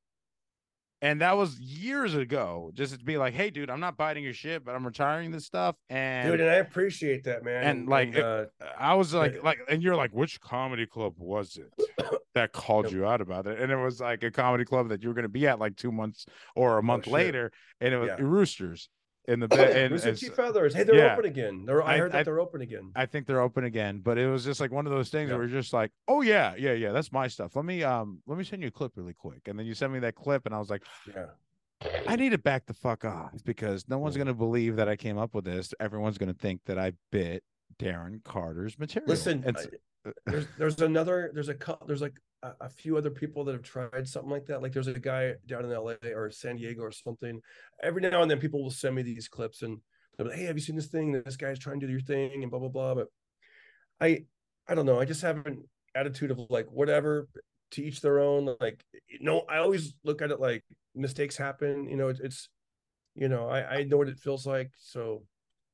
[1.02, 4.34] and that was years ago, just to be like, hey, dude, I'm not biting your
[4.34, 7.64] shit, but I'm retiring this stuff, and dude, and I appreciate that, man.
[7.64, 8.46] and, like, it- uh,
[8.78, 11.72] I was like, like, and you're like, which comedy club was it
[12.36, 13.60] that called you out about it?
[13.60, 15.76] And it was like a comedy club that you were going to be at like
[15.76, 16.26] two months
[16.56, 17.14] or a month shit.
[17.14, 18.18] later, and it was Yeah.
[18.20, 18.90] Roosters
[19.28, 19.76] in the bed.
[19.76, 20.74] And, Rooster and Teeth so- Feathers.
[20.74, 21.14] Hey, they're yeah.
[21.14, 21.66] open again.
[21.66, 22.92] They're, I, I- heard that I- they're open again.
[22.96, 25.38] I think they're open again, but it was just like one of those things Yeah.
[25.38, 27.56] where you're just like, oh yeah, yeah, yeah, that's my stuff.
[27.56, 29.92] Let me um, let me send you a clip really quick, and then you send
[29.94, 31.26] me that clip, and I was like, yeah.
[32.08, 34.20] I need to back the fuck off because no one's Mm.
[34.20, 35.74] gonna believe that I came up with this.
[35.80, 37.44] Everyone's gonna think that I bit
[37.80, 39.10] Darren Carter's material.
[39.10, 39.68] Listen, And I- s-
[40.26, 43.64] there's there's another there's a cou- there's like a, a few other people that have
[43.64, 44.62] tried something like that.
[44.62, 47.42] Like there's a guy down in LA or San Diego or something.
[47.82, 49.80] Every now and then people will send me these clips and
[50.18, 51.12] they'll be like, Hey, have you seen this thing?
[51.12, 52.96] This guy's trying to do your thing and blah blah blah.
[52.96, 53.08] But
[54.00, 54.26] I
[54.68, 55.00] I don't know.
[55.00, 55.64] I just have an
[55.96, 57.28] attitude of like whatever
[57.72, 58.56] to each their own.
[58.60, 58.84] Like
[59.20, 61.90] no, I always look at it like mistakes happen.
[61.90, 62.50] You know, it's, it's
[63.16, 64.72] you know, I, I know what it feels like.
[64.78, 65.24] So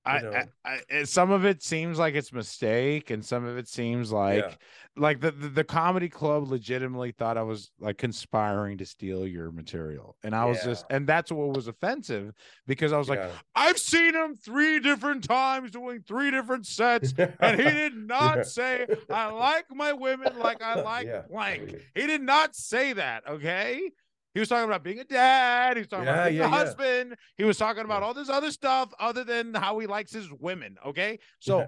[0.05, 0.45] I.
[0.65, 4.43] I, I, some of it seems like it's mistake, and some of it seems like
[4.43, 4.55] Yeah.
[4.95, 9.51] like the, the the comedy club legitimately thought I was like conspiring to steal your
[9.51, 12.33] material, and I was just, and that's what was offensive
[12.67, 13.21] because I was like,
[13.55, 18.43] I've seen him three different times doing three different sets, and he did not Yeah.
[18.43, 21.23] say I like my women like I like Yeah.
[21.29, 21.75] blank.
[21.95, 23.27] He did not say that.
[23.27, 23.91] Okay.
[24.33, 25.75] He was talking about being a dad.
[25.77, 26.57] He was talking Yeah, about being yeah, a yeah.
[26.57, 27.15] husband.
[27.37, 30.77] He was talking about all this other stuff other than how he likes his women.
[30.85, 31.19] Okay.
[31.39, 31.67] So,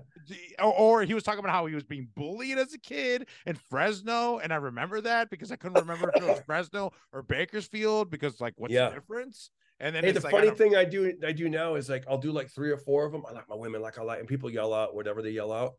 [0.59, 3.55] or, or he was talking about how he was being bullied as a kid in
[3.55, 4.37] Fresno.
[4.39, 8.39] And I remember that because I couldn't remember if it was Fresno or Bakersfield because,
[8.39, 9.49] like, what's the difference?
[9.79, 11.89] And then Hey, it's the like, funny don't- thing I do I do now is
[11.89, 13.23] like I'll do like three or four of them.
[13.27, 15.73] I like my women like I like, and people yell out whatever they yell out,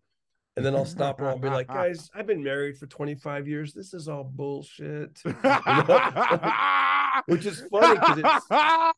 [0.56, 3.72] and then I'll stop and I'll be like, guys, I've been married for 25 years.
[3.72, 5.18] This is all bullshit.
[7.26, 8.94] Which is funny because it's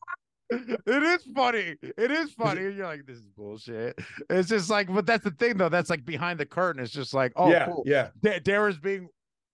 [0.49, 1.75] it is funny.
[1.81, 2.65] It is funny.
[2.65, 3.99] And you're like, this is bullshit.
[4.29, 5.69] It's just like, but that's the thing though.
[5.69, 6.81] That's like behind the curtain.
[6.81, 7.83] It's just like, oh, yeah, cool.
[7.85, 9.09] yeah, Da- Dara's being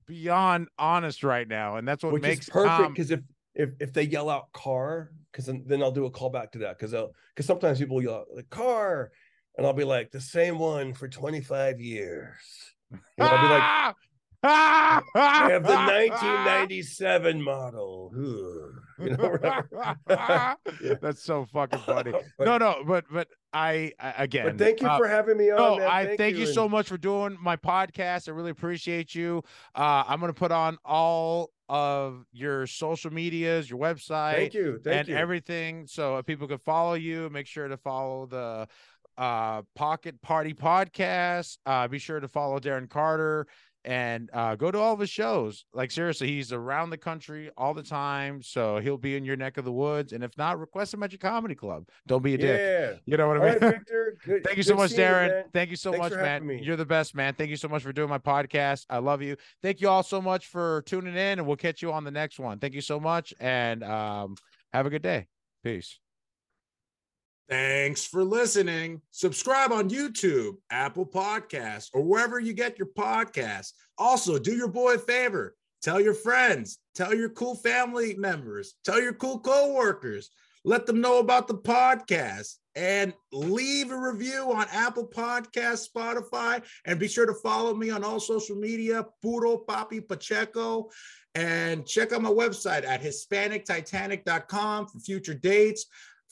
[0.05, 3.21] beyond honest right now, and that's what which makes is perfect um, because if
[3.55, 6.77] if if they yell out car, because then, then I'll do a callback to that
[6.77, 9.11] because because sometimes people yell out the car,
[9.57, 12.35] and I'll be like the same one for 25 years.
[12.91, 13.95] And I'll be like!
[14.45, 18.11] I have the 1997 model.
[18.99, 19.37] You know,
[21.01, 22.11] That's so fucking funny.
[22.37, 24.45] But- no, no, but but I, I again.
[24.45, 25.57] But thank you uh, for having me on.
[25.57, 25.87] No, man.
[25.87, 28.27] I thank, you, so and- much for doing my podcast.
[28.27, 29.43] I really appreciate you.
[29.75, 34.79] Uh, I'm gonna put on all of your social medias, your website, Thank you.
[34.83, 35.15] Thank and you.
[35.15, 37.29] everything, so if people can follow you.
[37.29, 38.67] Make sure to follow the
[39.17, 41.57] uh Pocket Party podcast.
[41.65, 43.47] Uh, be sure to follow Darren Carter
[43.85, 45.65] and uh go to all of his shows.
[45.73, 49.57] Like seriously, he's around the country all the time, so he'll be in your neck
[49.57, 50.13] of the woods.
[50.13, 51.87] And if not, request him at your comedy club.
[52.07, 52.59] Don't be a dick.
[52.59, 52.97] yeah.
[53.05, 53.49] You know what I mean?
[53.49, 54.17] right, Victor.
[54.25, 55.43] Good, Thank you so much, seeing you, Darren.
[55.51, 56.47] Thank you so Thanks much, man.
[56.47, 56.61] me.
[56.63, 57.33] You're the best, man.
[57.33, 58.85] Thank you so much for doing my podcast.
[58.89, 59.35] I love you.
[59.61, 62.39] Thank you all so much for tuning in, and we'll catch you on the next
[62.39, 62.59] one.
[62.59, 64.35] Thank you so much, and um,
[64.71, 65.27] have a good day.
[65.63, 65.99] Peace.
[67.53, 68.99] Thanks for listening.
[69.11, 73.73] Subscribe on YouTube, Apple Podcasts, or wherever you get your podcasts.
[73.95, 75.55] Also, do your boy a favor.
[75.83, 80.31] Tell your friends, tell your cool family members, tell your cool coworkers.
[80.65, 86.99] Let them know about the podcast and leave a review on Apple Podcasts, Spotify, and
[86.99, 90.89] be sure to follow me on all social media, Puro Papi Pacheco,
[91.35, 95.85] and check out my website at HispanicTitanic.com for future dates.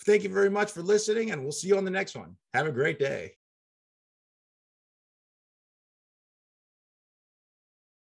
[0.06, 2.36] Thank you very much for listening, and we'll see you on the next one.
[2.54, 3.34] Have a great day.